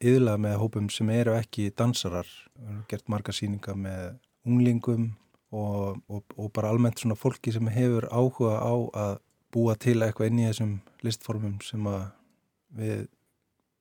yðurlega 0.00 0.40
með 0.40 0.58
hópum 0.62 0.90
sem 0.92 1.10
eru 1.12 1.34
ekki 1.36 1.70
dansarar. 1.76 2.28
Við 2.56 2.68
erum 2.68 2.84
gert 2.90 3.10
marga 3.12 3.34
síninga 3.36 3.74
með 3.76 4.04
unglingum 4.48 5.10
og, 5.50 6.00
og, 6.08 6.36
og 6.36 6.52
bara 6.56 6.70
almennt 6.72 7.02
svona 7.02 7.18
fólki 7.18 7.52
sem 7.54 7.68
hefur 7.72 8.06
áhuga 8.10 8.56
á 8.62 8.74
að 9.04 9.14
búa 9.50 9.74
til 9.80 9.98
eitthvað 9.98 10.30
inn 10.30 10.42
í 10.42 10.46
þessum 10.48 10.76
listformum 11.04 11.58
sem 11.66 11.88
við 12.78 13.08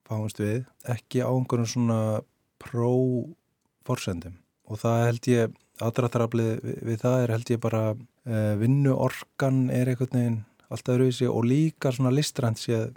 fáumst 0.09 0.41
við. 0.41 0.65
Ekki 0.89 1.21
á 1.21 1.29
einhverjum 1.29 1.69
svona 1.69 1.99
pró-forsendum 3.85 4.37
og 4.69 4.81
það 4.83 5.03
held 5.07 5.29
ég, 5.31 5.57
aðdraðaraflið 5.81 6.49
við, 6.63 6.79
við 6.89 7.03
það 7.03 7.23
er 7.23 7.33
held 7.35 7.51
ég 7.53 7.61
bara 7.63 7.83
uh, 7.95 8.53
vinnuorkan 8.59 9.61
er 9.73 9.91
einhvern 9.93 10.17
veginn 10.19 10.39
allt 10.69 10.91
öðruvísi 10.93 11.29
og 11.29 11.47
líka 11.49 11.91
svona 11.95 12.13
listrænt 12.13 12.61
séð 12.61 12.91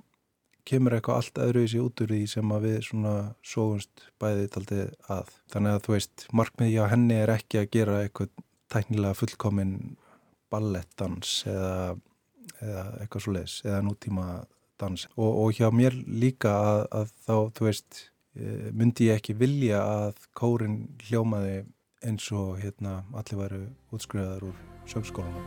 kemur 0.68 0.94
eitthvað 0.94 1.18
allt 1.18 1.40
öðruvísi 1.42 1.80
út 1.82 2.02
úr 2.04 2.12
því 2.12 2.20
sem 2.30 2.54
að 2.54 2.66
við 2.68 2.78
svona 2.86 3.14
sógunst 3.46 4.04
bæðið 4.22 4.48
taldið 4.54 4.82
að. 5.10 5.32
Þannig 5.52 5.76
að 5.76 5.84
þú 5.86 5.94
veist, 5.96 6.26
markmiði 6.38 6.78
á 6.78 6.92
henni 6.92 7.18
er 7.18 7.34
ekki 7.34 7.62
að 7.62 7.70
gera 7.74 7.98
eitthvað 8.04 8.30
tæknilega 8.72 9.18
fullkominn 9.18 9.74
ballettdans 10.52 11.42
eða, 11.50 11.96
eða 12.60 12.86
eitthvað 13.00 13.24
svo 13.24 13.34
leiðis 13.36 13.58
eða 13.66 13.82
nútíma 13.88 14.26
dans. 14.82 15.06
Og, 15.16 15.30
og 15.42 15.58
hjá 15.58 15.68
mér 15.74 15.96
líka 16.06 16.54
að, 16.54 16.84
að 17.00 17.12
þá, 17.26 17.34
þú 17.58 17.68
veist, 17.68 18.02
myndi 18.34 19.10
ég 19.10 19.20
ekki 19.20 19.34
vilja 19.36 19.82
að 19.84 20.14
kórin 20.38 20.76
hljómaði 21.08 21.62
eins 22.02 22.32
og 22.34 22.58
hérna 22.62 23.02
allir 23.12 23.38
varu 23.42 23.62
útskriðar 23.94 24.42
úr 24.48 24.56
sögskólanum. 24.88 25.44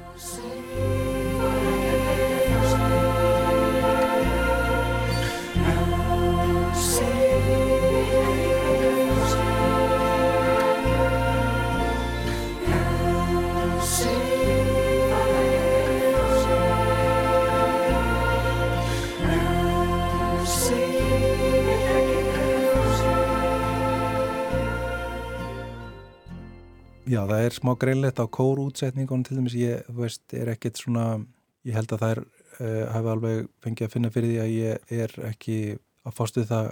Já, 27.05 27.19
það 27.29 27.43
er 27.43 27.53
smá 27.53 27.71
greinlegt 27.77 28.17
á 28.17 28.25
kórútsetningunum 28.25 29.23
til 29.27 29.37
dæmis, 29.37 29.55
ég, 29.59 29.85
veist, 29.93 30.23
er 30.33 30.49
ekkert 30.55 30.79
svona, 30.81 31.19
ég 31.67 31.77
held 31.77 31.91
að 31.93 32.01
það 32.01 32.13
er, 32.15 32.21
uh, 32.57 32.85
hafi 32.95 33.11
alveg 33.11 33.49
fengið 33.61 33.85
að 33.85 33.93
finna 33.93 34.11
fyrir 34.15 34.31
því 34.31 34.39
að 34.41 34.53
ég 34.55 34.95
er 35.05 35.13
ekki 35.29 35.57
að 36.01 36.15
fást 36.17 36.39
við 36.39 36.47
það 36.49 36.71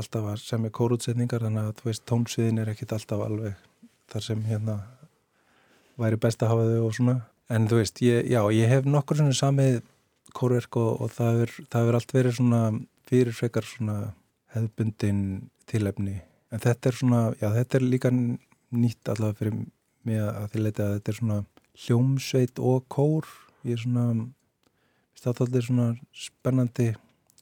alltaf 0.00 0.28
að 0.30 0.38
semja 0.40 0.72
kórútsetningar, 0.78 1.44
þannig 1.44 1.68
að, 1.68 1.74
þú 1.80 1.90
veist, 1.90 2.04
tónsviðin 2.08 2.62
er 2.62 2.70
ekkert 2.72 2.96
alltaf 2.96 3.24
alveg 3.26 3.60
þar 4.12 4.24
sem 4.24 4.46
hérna 4.48 4.78
væri 6.00 6.20
best 6.24 6.44
að 6.44 6.54
hafa 6.54 6.66
þau 6.70 6.86
og 6.86 6.96
svona. 6.96 7.18
En 7.52 7.68
þú 7.68 7.82
veist, 7.82 8.02
ég, 8.04 8.32
já, 8.32 8.40
ég 8.56 8.72
hef 8.72 8.88
nokkur 8.88 9.20
svona 9.20 9.36
samið 9.36 9.82
kórverk 10.36 10.80
og, 10.80 11.04
og 11.04 11.12
það 11.12 11.42
hefur 11.44 12.00
allt 12.00 12.16
verið 12.16 12.38
svona 12.40 12.62
fyrirfrekar 13.08 13.68
svona 13.68 13.98
hefðbundin 14.56 15.22
tilefni. 15.68 16.20
En 16.52 16.62
þetta 16.62 16.90
er 16.90 16.96
svona, 16.96 17.22
já, 17.40 17.50
þetta 17.54 17.78
er 17.78 17.86
líka 17.86 18.12
nýtt 18.74 19.10
allavega 19.12 19.38
fyrir 19.40 19.58
mig 20.06 20.22
að 20.22 20.48
því 20.52 20.62
leiti 20.62 20.84
að 20.84 20.94
þetta 20.96 21.12
er 21.12 21.18
svona 21.20 21.38
hljómsveit 21.86 22.62
og 22.62 22.86
kór. 22.92 23.28
Ég 23.66 23.76
er 23.76 23.82
svona 23.82 24.06
stáðaldir 25.16 25.66
svona 25.66 25.88
spennandi 26.14 26.90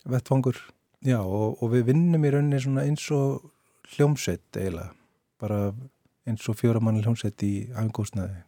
vettfangur 0.08 0.58
já 1.04 1.18
og, 1.20 1.60
og 1.60 1.72
við 1.74 1.90
vinnum 1.90 2.24
í 2.24 2.32
rauninni 2.32 2.60
svona 2.62 2.86
eins 2.88 3.04
og 3.14 3.50
hljómsveit 3.94 4.56
eiginlega. 4.56 4.92
Bara 5.40 5.60
eins 6.28 6.48
og 6.48 6.58
fjóramann 6.58 7.02
hljómsveit 7.02 7.44
í 7.44 7.54
angósnaði 7.76 8.42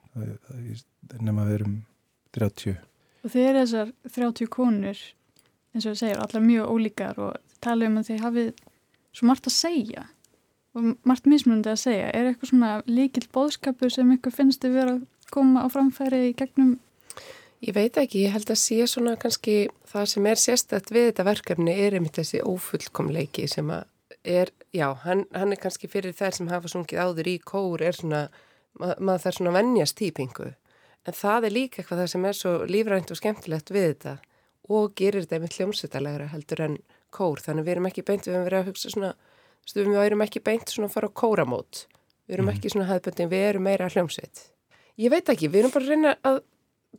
nema 1.20 1.44
við 1.48 1.58
erum 1.60 1.76
30 2.36 2.76
Og 3.26 3.32
þeir 3.32 3.48
eru 3.50 3.62
þessar 3.64 3.92
30 4.14 4.50
konur 4.52 4.96
eins 5.76 5.84
og 5.84 5.92
þú 5.92 5.98
segir, 5.98 6.20
allar 6.22 6.44
mjög 6.44 6.72
ólíkar 6.72 7.18
og 7.20 7.56
tala 7.64 7.88
um 7.90 7.98
að 8.00 8.12
þeir 8.12 8.22
hafið 8.24 8.50
svo 9.16 9.28
margt 9.28 9.48
að 9.50 9.56
segja 9.56 10.06
og 10.76 10.96
margt 11.08 11.28
mismunandi 11.30 11.72
að 11.72 11.82
segja. 11.82 12.10
Er 12.12 12.30
eitthvað 12.30 12.52
svona 12.52 12.72
líkil 12.88 13.24
bóðskapur 13.32 13.92
sem 13.92 14.10
ykkur 14.16 14.34
finnst 14.34 14.64
þið 14.64 14.76
vera 14.76 14.96
að 14.96 15.32
koma 15.32 15.64
á 15.64 15.66
framfæri 15.72 16.28
í 16.28 16.34
gegnum? 16.36 16.76
Ég 17.64 17.72
veit 17.74 17.96
ekki, 17.96 18.26
ég 18.26 18.34
held 18.34 18.50
að 18.52 18.60
sé 18.60 18.82
svona 18.90 19.16
kannski 19.18 19.70
það 19.88 20.08
sem 20.12 20.26
er 20.28 20.40
sérstætt 20.40 20.92
við 20.92 21.08
þetta 21.10 21.24
verkefni 21.30 21.76
er 21.86 21.96
einmitt 21.96 22.18
þessi 22.20 22.42
ófullkomleiki 22.44 23.46
sem 23.48 23.70
að 23.72 23.86
er, 24.26 24.50
já, 24.74 24.90
hann, 25.06 25.24
hann 25.32 25.54
er 25.54 25.60
kannski 25.62 25.88
fyrir 25.88 26.14
þær 26.16 26.36
sem 26.36 26.50
hafa 26.50 26.70
sungið 26.70 27.00
áður 27.00 27.30
í 27.30 27.36
kór 27.46 27.84
er 27.86 27.96
svona, 27.96 28.26
mað, 28.76 28.98
maður 28.98 29.24
þarf 29.24 29.38
svona 29.38 29.54
vennjast 29.56 29.96
típingu. 30.00 30.50
En 31.06 31.16
það 31.16 31.46
er 31.46 31.54
líka 31.54 31.80
eitthvað 31.80 32.02
það 32.02 32.12
sem 32.12 32.26
er 32.26 32.36
svo 32.36 32.52
lífrænt 32.68 33.12
og 33.14 33.20
skemmtilegt 33.20 33.72
við 33.72 33.88
þetta 33.92 34.16
og 34.76 34.96
gerir 34.98 35.22
þetta 35.22 35.38
einmitt 35.38 35.56
hljómsveitalegra 35.56 36.28
heldur 36.32 36.64
en 36.66 36.76
kór. 37.14 37.40
Þannig 37.40 37.66
við 37.66 37.76
erum 37.76 37.88
ekki 37.92 38.06
beint 38.06 38.26
við 38.26 38.40
að 38.40 38.48
vera 38.48 38.62
að 38.62 38.72
hugsa 38.72 38.92
svona 38.92 39.12
Stu, 39.66 39.82
við 39.84 39.98
erum 40.04 40.22
ekki 40.24 40.42
beint 40.46 40.70
svona 40.70 40.88
að 40.90 40.94
fara 40.96 41.08
á 41.10 41.18
kóramót. 41.18 41.86
Við 42.28 42.36
erum 42.38 42.46
Mhm. 42.50 42.56
ekki 42.56 42.70
svona 42.72 42.88
hefðböndin, 42.90 43.30
við 43.30 43.44
erum 43.50 43.62
meira 43.66 43.88
hljómsveit. 43.90 44.50
Ég 44.98 45.10
veit 45.10 45.26
ekki, 45.28 45.48
við 45.50 45.64
erum 45.64 45.72
bara 45.74 45.84
að 45.84 45.88
reyna 45.88 46.16
að 46.24 46.40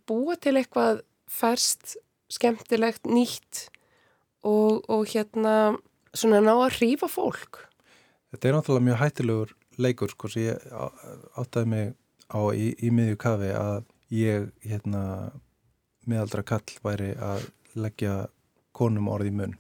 búa 0.08 0.36
til 0.40 0.54
eitthvað 0.56 1.02
færst, 1.28 1.98
skemmtilegt, 2.30 3.04
nýtt 3.08 3.70
og, 4.44 4.84
og 4.90 5.06
hérna 5.08 5.78
svona 6.14 6.40
ná 6.44 6.54
að 6.56 6.78
hrífa 6.80 7.08
fólk. 7.10 7.64
Þetta 8.32 8.50
er 8.50 8.54
náttúrulega 8.58 8.88
mjög 8.88 9.00
hættilegur 9.02 9.54
leikur 9.78 10.10
sko 10.12 10.28
sem 10.30 10.44
ég 10.44 10.60
áttaði 11.38 11.68
mig 11.68 11.96
á 12.30 12.40
í, 12.52 12.76
í 12.84 12.90
miðju 12.92 13.18
kafi 13.18 13.52
að 13.56 13.86
ég 14.12 14.52
hérna 14.68 15.32
miðaldra 16.08 16.44
kall 16.44 16.78
væri 16.84 17.16
að 17.18 17.50
leggja 17.76 18.28
konum 18.74 19.08
orð 19.12 19.28
í 19.32 19.32
munn. 19.32 19.58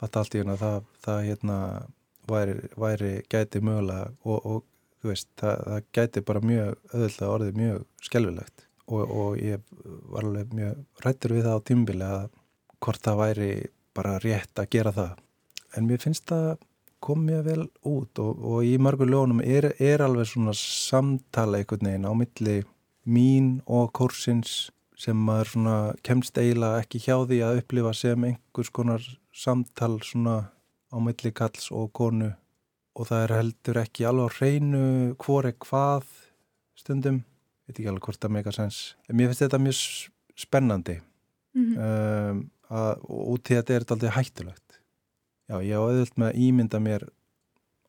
Fatta 0.00 0.20
allt 0.20 0.34
í 0.36 0.42
hérna 0.42 0.56
það, 0.60 0.84
það 1.04 1.20
hérna 1.30 1.58
væri, 2.30 2.56
væri 2.76 3.12
gæti 3.32 3.62
mögulega 3.64 4.12
og, 4.24 4.38
og 4.46 4.64
þú 5.00 5.12
veist 5.12 5.28
það, 5.40 5.64
það 5.66 5.90
gæti 5.98 6.24
bara 6.28 6.44
mjög 6.44 6.70
öðvöldlega 6.92 7.34
orðið 7.36 7.60
mjög 7.60 7.84
skelvilegt 8.08 8.66
og, 8.86 9.02
og 9.02 9.40
ég 9.42 9.62
var 10.12 10.26
alveg 10.26 10.54
mjög 10.56 11.04
rættur 11.04 11.36
við 11.36 11.48
það 11.48 11.58
á 11.58 11.66
tímbili 11.70 12.08
að 12.08 12.28
hvort 12.84 13.02
það 13.02 13.20
væri 13.22 13.50
bara 13.96 14.16
rétt 14.20 14.60
að 14.60 14.70
gera 14.74 14.92
það. 14.92 15.12
En 15.76 15.86
mér 15.88 16.02
finnst 16.02 16.26
það 16.28 16.56
kom 17.02 17.26
mjög 17.26 17.44
vel 17.46 17.64
út 17.86 18.22
og, 18.22 18.40
og 18.40 18.64
í 18.66 18.76
mörgur 18.82 19.10
ljónum 19.10 19.42
er, 19.44 19.70
er 19.78 20.04
alveg 20.04 20.30
svona 20.30 20.54
samtala 20.56 21.60
einhvern 21.60 21.90
veginn 21.90 22.08
á 22.08 22.12
milli 22.16 22.56
mín 23.06 23.50
og 23.66 23.92
kórsins 23.96 24.70
sem 24.96 25.18
maður 25.28 25.52
svona 25.52 25.76
kemst 26.06 26.38
eiginlega 26.40 26.80
ekki 26.82 27.02
hjá 27.04 27.16
því 27.28 27.40
að 27.44 27.60
upplifa 27.60 27.92
sem 27.94 28.28
einhvers 28.30 28.72
konar 28.72 29.04
samtal 29.36 29.98
svona 30.02 30.36
á 30.92 30.96
milli 31.02 31.32
kalls 31.34 31.70
og 31.74 31.92
konu 31.96 32.30
og 32.96 33.08
það 33.08 33.24
er 33.24 33.34
heldur 33.36 33.80
ekki 33.82 34.06
alveg 34.08 34.30
á 34.30 34.36
hreinu 34.38 34.84
hvor 35.20 35.48
er 35.48 35.56
hvað 35.60 36.06
stundum, 36.78 37.22
veit 37.66 37.78
ekki 37.78 37.90
alveg 37.90 38.08
hvort 38.08 38.22
það 38.22 38.34
meika 38.38 38.54
sens 38.54 38.80
en 39.08 39.18
mér 39.18 39.30
finnst 39.30 39.44
þetta 39.46 39.62
mjög 39.62 39.82
spennandi. 40.36 41.00
Mhm. 41.56 41.76
um, 41.80 42.42
að, 42.66 43.04
og 43.08 43.38
í 43.38 43.42
þetta 43.46 43.72
er 43.72 43.84
þetta 43.84 43.94
aldrei 43.94 44.10
hættulegt. 44.16 44.80
Já, 45.46 45.56
ég 45.62 45.78
á 45.78 45.86
auðvöld 45.86 46.16
með 46.18 46.32
að 46.32 46.40
ímynda 46.42 46.80
mér 46.82 47.06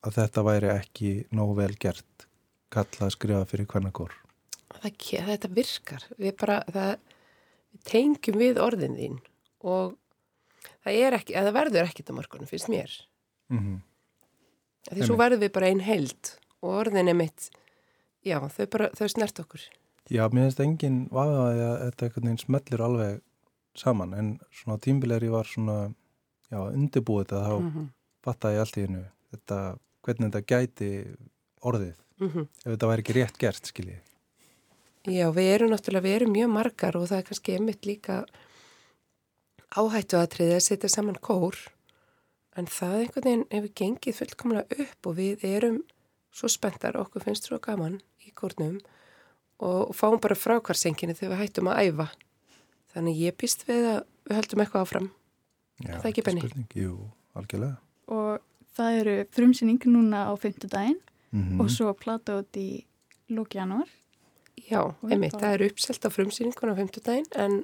að 0.06 0.20
þetta 0.20 0.44
væri 0.46 0.70
ekki 0.76 1.10
nógu 1.34 1.58
vel 1.58 1.74
gert 1.82 2.28
kalla 2.70 3.08
að 3.08 3.14
skrifa 3.16 3.48
fyrir 3.50 3.66
hvernakor 3.66 4.14
þetta 5.26 5.50
virkar. 5.52 6.04
Við 6.18 6.36
bara, 6.40 6.58
það 6.70 6.92
tengjum 7.88 8.38
við 8.40 8.60
orðin 8.62 8.96
þín 8.98 9.18
og 9.66 9.96
það 10.84 11.00
er 11.04 11.16
ekki, 11.18 11.36
eða 11.38 11.54
verður 11.56 11.88
ekkit 11.88 12.10
á 12.10 12.16
mörgunum, 12.16 12.50
finnst 12.50 12.70
mér. 12.72 12.94
Mm 13.52 13.58
-hmm. 13.58 13.78
Því 14.88 15.06
svo 15.06 15.16
verður 15.16 15.42
við 15.44 15.52
bara 15.52 15.68
einn 15.68 15.84
heild 15.84 16.38
og 16.62 16.70
orðin 16.80 17.08
er 17.08 17.14
mitt 17.14 17.50
já, 18.24 18.40
þau 18.48 18.66
bara, 18.66 18.90
þau 18.96 19.08
snert 19.08 19.40
okkur. 19.40 19.60
Já, 20.08 20.28
mér 20.32 20.48
finnst 20.48 20.60
engin 20.60 21.08
vafaði 21.12 21.62
að 21.62 21.76
þetta 21.84 22.04
einhvern 22.04 22.26
veginn 22.26 22.44
smellur 22.44 22.82
alveg 22.82 23.20
saman 23.74 24.14
en 24.14 24.40
svona 24.50 24.78
tímbilegur 24.78 25.24
ég 25.24 25.30
var 25.30 25.46
svona 25.46 25.94
já, 26.50 26.58
undirbúið 26.72 27.24
þetta 27.24 27.44
þá 27.44 27.60
mm 27.60 27.70
-hmm. 27.70 27.88
fattaði 28.24 28.54
ég 28.54 28.60
allt 28.60 28.76
í 28.76 28.84
hennu 28.86 29.04
þetta, 29.30 29.78
hvernig 30.02 30.32
þetta 30.32 30.46
gæti 30.46 31.16
orðið. 31.60 31.96
Ef 32.18 32.70
þetta 32.72 32.88
væri 32.90 33.02
ekki 33.04 33.14
rétt 33.14 33.38
gert, 33.38 33.66
skiljið 33.66 34.00
Já, 35.08 35.28
við 35.32 35.48
erum 35.54 35.70
náttúrulega, 35.72 36.04
við 36.04 36.16
erum 36.16 36.32
mjög 36.34 36.50
margar 36.52 36.96
og 36.98 37.06
það 37.08 37.20
er 37.20 37.26
kannski 37.28 37.54
einmitt 37.54 37.86
líka 37.86 38.16
áhættu 39.74 40.18
aðtriði 40.18 40.56
að 40.56 40.64
setja 40.64 40.90
saman 40.92 41.18
kór 41.22 41.56
en 42.58 42.68
það 42.70 42.94
einhvern 43.02 43.26
veginn 43.26 43.46
hefur 43.52 43.74
gengið 43.80 44.18
fullkomlega 44.20 44.78
upp 44.84 45.08
og 45.10 45.18
við 45.18 45.44
erum 45.46 45.82
svo 46.34 46.50
spenntar, 46.50 46.98
okkur 46.98 47.24
finnst 47.24 47.48
svo 47.48 47.58
gaman 47.62 48.00
í 48.24 48.32
kórnum 48.36 48.78
og 49.64 49.94
fáum 49.96 50.20
bara 50.22 50.38
frákvarsenginni 50.38 51.16
þegar 51.18 51.34
við 51.34 51.42
hættum 51.42 51.70
að 51.70 51.80
æfa. 51.88 52.08
Þannig 52.94 53.22
ég 53.24 53.38
býst 53.38 53.64
við 53.68 53.88
að 53.92 54.00
við 54.28 54.38
höldum 54.38 54.62
eitthvað 54.62 54.84
áfram. 54.86 55.08
Já, 55.78 55.94
það 55.98 56.10
ekki, 56.10 56.24
Benni? 56.26 56.42
spurning, 56.44 56.68
Jú, 56.78 56.94
algjörlega. 57.38 57.78
Og 58.14 58.44
það 58.78 59.00
eru 59.02 59.16
frumsýning 59.34 59.88
núna 59.90 60.26
á 60.30 60.32
fymtudaginn 60.38 61.00
mm 61.34 61.60
og 61.60 61.68
svo 61.68 61.92
plata 61.92 62.38
út 62.40 62.56
í 62.56 62.84
lóki 63.28 63.58
janúar. 63.58 63.90
Já, 64.58 64.80
einmitt, 65.06 65.36
það 65.36 65.54
er 65.54 65.64
uppselt 65.68 66.06
á 66.06 66.10
frumsýningun 66.10 66.72
á 66.72 66.76
50 66.78 67.04
daginn 67.04 67.28
en 67.36 67.58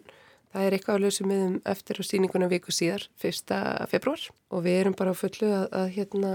það 0.54 0.66
er 0.68 0.76
eitthvað 0.76 0.98
að 0.98 1.04
lausa 1.04 1.26
miðum 1.26 1.56
eftir 1.74 1.98
á 1.98 2.02
sýningunum 2.06 2.52
viku 2.52 2.74
síðar, 2.74 3.08
1. 3.18 3.56
februar 3.90 4.22
og 4.54 4.64
við 4.64 4.78
erum 4.84 4.96
bara 4.98 5.14
á 5.14 5.16
fullu 5.18 5.50
að, 5.50 5.66
að 5.74 5.88
hérna 5.96 6.32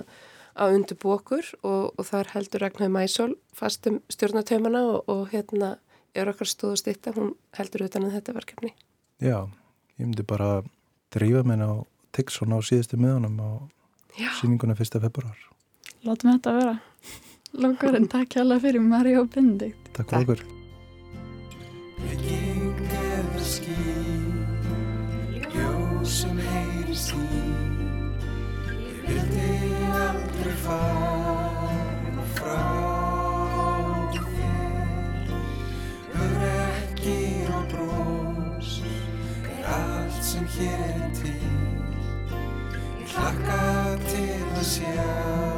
að 0.59 0.75
undirbú 0.75 1.13
okkur 1.15 1.51
og, 1.63 1.93
og 1.95 2.07
þar 2.09 2.33
heldur 2.33 2.65
Ragnar 2.65 2.91
Mæsól 2.91 3.37
fastum 3.55 4.01
stjórnatöymana 4.11 4.81
og, 4.91 5.07
og 5.07 5.23
hérna 5.31 5.77
er 6.17 6.31
okkar 6.31 6.49
stóð 6.49 6.75
og 6.75 6.81
stitta, 6.81 7.13
hún 7.15 7.33
heldur 7.55 7.85
utan 7.85 8.07
að 8.07 8.17
þetta 8.17 8.35
verkefni. 8.35 8.73
Já, 9.23 9.45
ég 9.99 10.03
myndi 10.03 10.25
bara 10.27 10.59
drífa 11.13 11.45
mér 11.47 11.63
á 11.63 11.71
Tixon 12.15 12.55
á 12.55 12.59
síðustu 12.65 12.99
miðunum 12.99 13.39
á 13.39 13.49
Já, 14.19 14.29
sýninguna 14.41 14.75
1. 14.75 14.99
februar 14.99 15.37
Látum 16.03 16.31
þetta 16.33 16.55
vera. 16.55 16.77
Lókar 17.59 17.97
en 17.97 18.07
takk 18.11 18.37
hjá 18.37 18.59
fyrir 18.61 18.81
Mario 18.83 19.25
og 19.25 19.33
Benedikt. 19.33 19.93
Takk 19.93 20.07
Takk. 20.07 20.25
fyrir 20.27 20.41
okkur 20.43 20.58
hér 40.59 41.09
til. 41.13 41.33
Ég 42.99 43.13
hlakka 43.13 43.61
til 44.09 44.41
að 44.59 44.65
sjá 44.73 45.48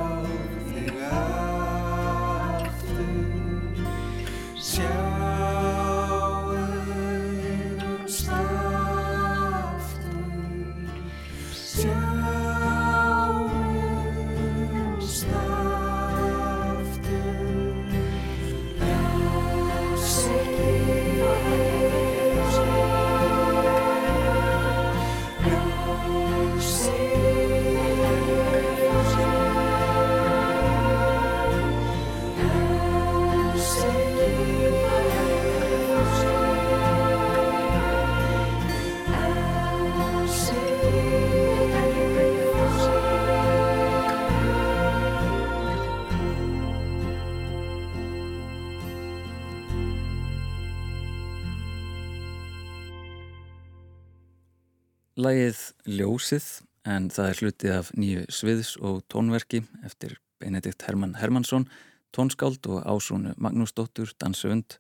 Lægið 55.22 55.60
Ljósið 55.86 56.46
en 56.90 57.10
það 57.14 57.28
er 57.30 57.40
hlutið 57.42 57.74
af 57.76 57.90
nýju 57.94 58.22
sviðs 58.34 58.72
og 58.82 59.04
tónverki 59.12 59.60
eftir 59.86 60.16
Benedikt 60.42 60.82
Hermann 60.88 61.14
Hermansson, 61.20 61.68
tónskáld 62.16 62.66
og 62.66 62.88
ásónu 62.90 63.36
Magnúsdóttur, 63.38 64.16
dansöfund. 64.18 64.80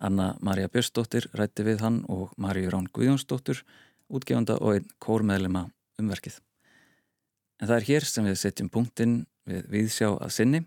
Anna 0.00 0.32
Maria 0.42 0.66
Björnsdóttir 0.72 1.28
rætti 1.38 1.68
við 1.68 1.84
hann 1.84 2.02
og 2.10 2.32
Maríu 2.40 2.72
Rán 2.72 2.90
Guðjónsdóttur, 2.90 3.62
útgefanda 4.10 4.58
og 4.58 4.80
einn 4.80 4.90
kórmeðlema 4.98 5.68
umverkið. 6.02 6.40
En 7.60 7.70
það 7.70 7.76
er 7.76 7.88
hér 7.92 8.10
sem 8.10 8.26
við 8.26 8.38
setjum 8.42 8.74
punktinn 8.74 9.18
við 9.46 9.68
viðsjá 9.70 10.14
að 10.16 10.34
sinni. 10.34 10.64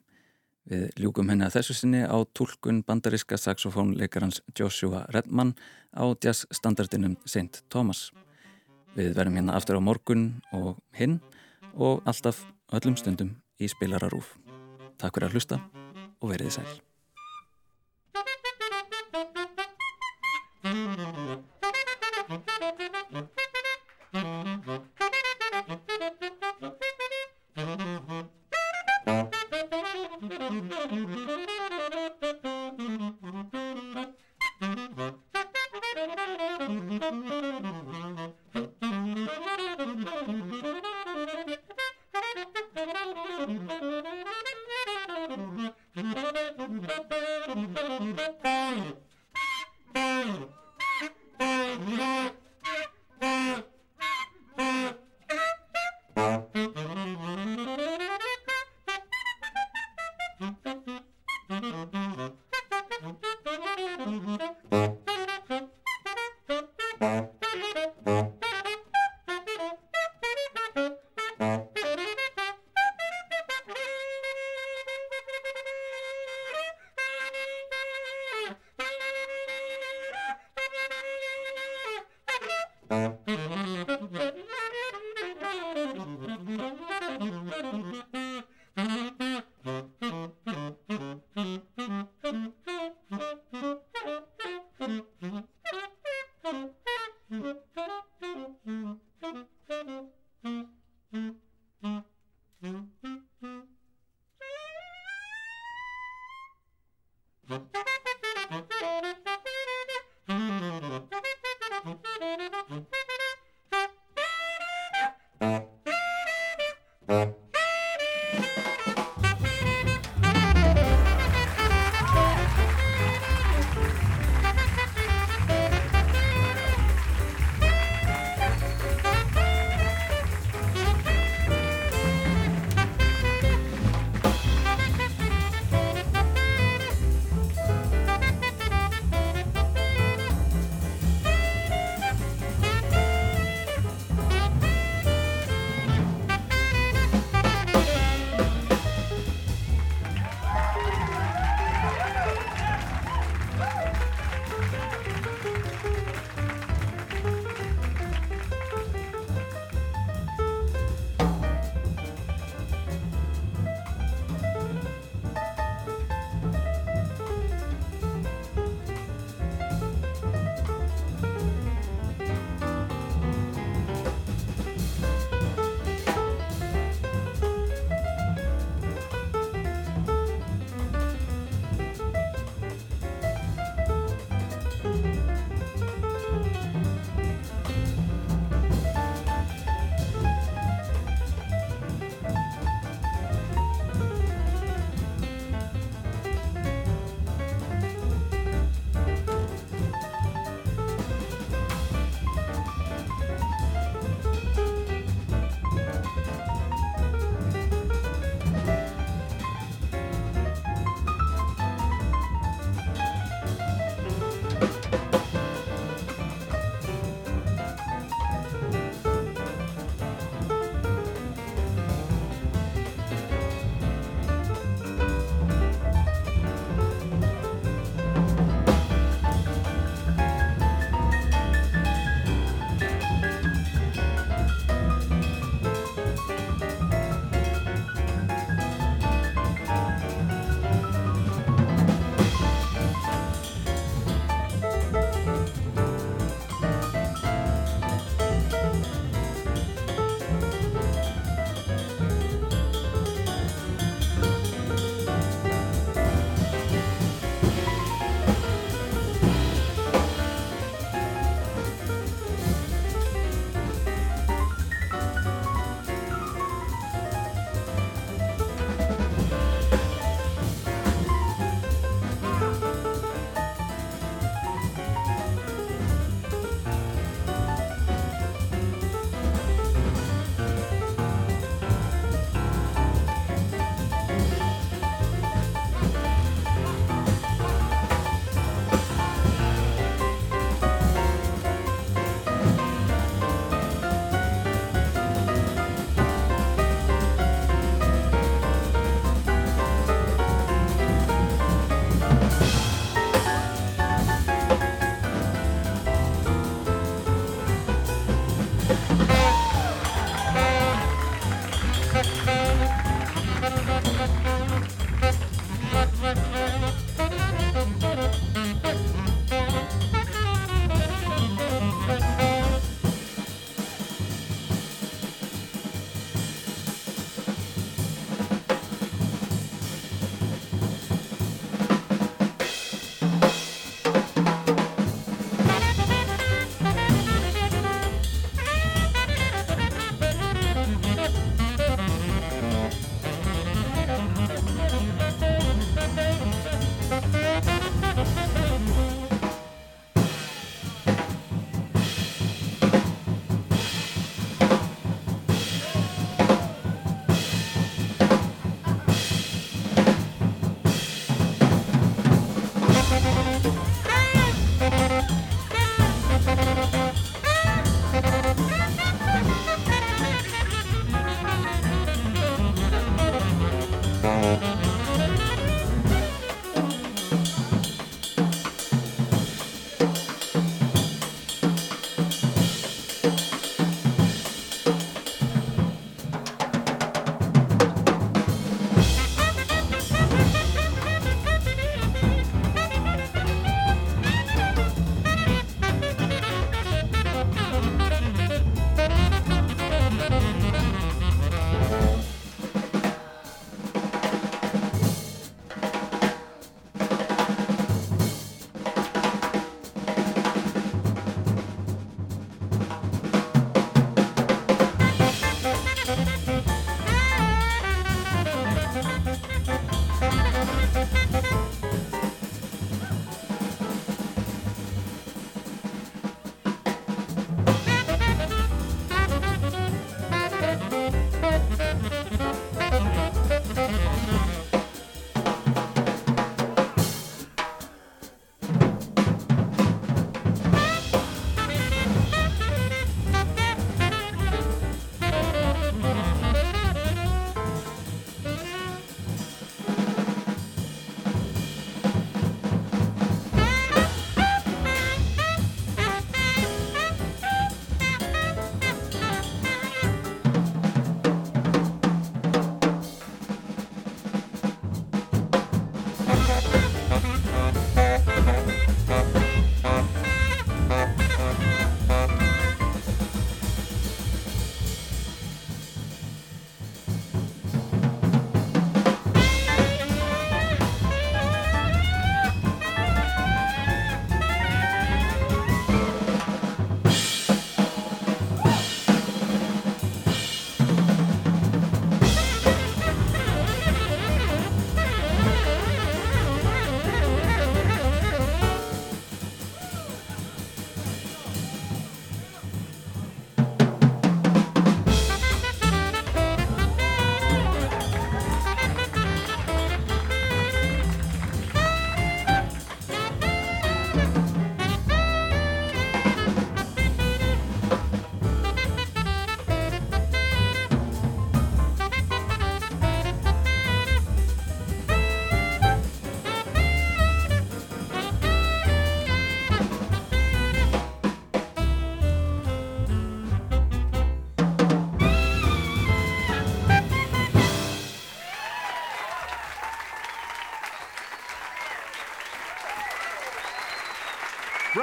Við 0.70 0.92
ljúkum 1.02 1.34
henni 1.34 1.50
að 1.50 1.58
þessu 1.58 1.82
sinni 1.82 2.06
á 2.08 2.18
tólkun 2.32 2.86
bandariska 2.88 3.42
saxofónleikarans 3.42 4.46
Joshua 4.56 5.04
Redman 5.12 5.58
á 5.92 6.08
jazzstandardinum 6.14 7.18
St. 7.26 7.66
Thomas. 7.68 8.14
Við 8.94 9.16
verðum 9.18 9.38
hérna 9.40 9.58
aftur 9.58 9.80
á 9.80 9.82
morgun 9.82 10.26
og 10.54 10.78
hinn 10.94 11.20
og 11.74 12.06
alltaf 12.10 12.44
öllum 12.74 12.98
stundum 13.00 13.36
í 13.58 13.70
spilararúf. 13.72 14.36
Takk 15.02 15.18
fyrir 15.18 15.30
að 15.30 15.38
hlusta 15.38 15.62
og 16.22 16.34
veriði 16.34 16.60
sæl. 16.60 16.74
Thank 24.14 24.48
you. 24.48 24.53
Mm-hmm. 61.64 61.98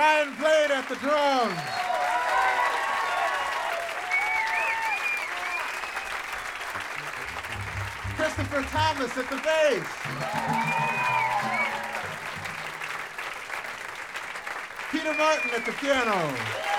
Brian 0.00 0.34
Blade 0.36 0.70
at 0.70 0.88
the 0.88 0.94
drums. 0.94 1.60
Christopher 8.16 8.62
Thomas 8.70 9.18
at 9.18 9.28
the 9.28 9.36
bass. 9.44 9.84
Peter 14.90 15.14
Martin 15.18 15.50
at 15.54 15.66
the 15.66 15.72
piano. 15.72 16.69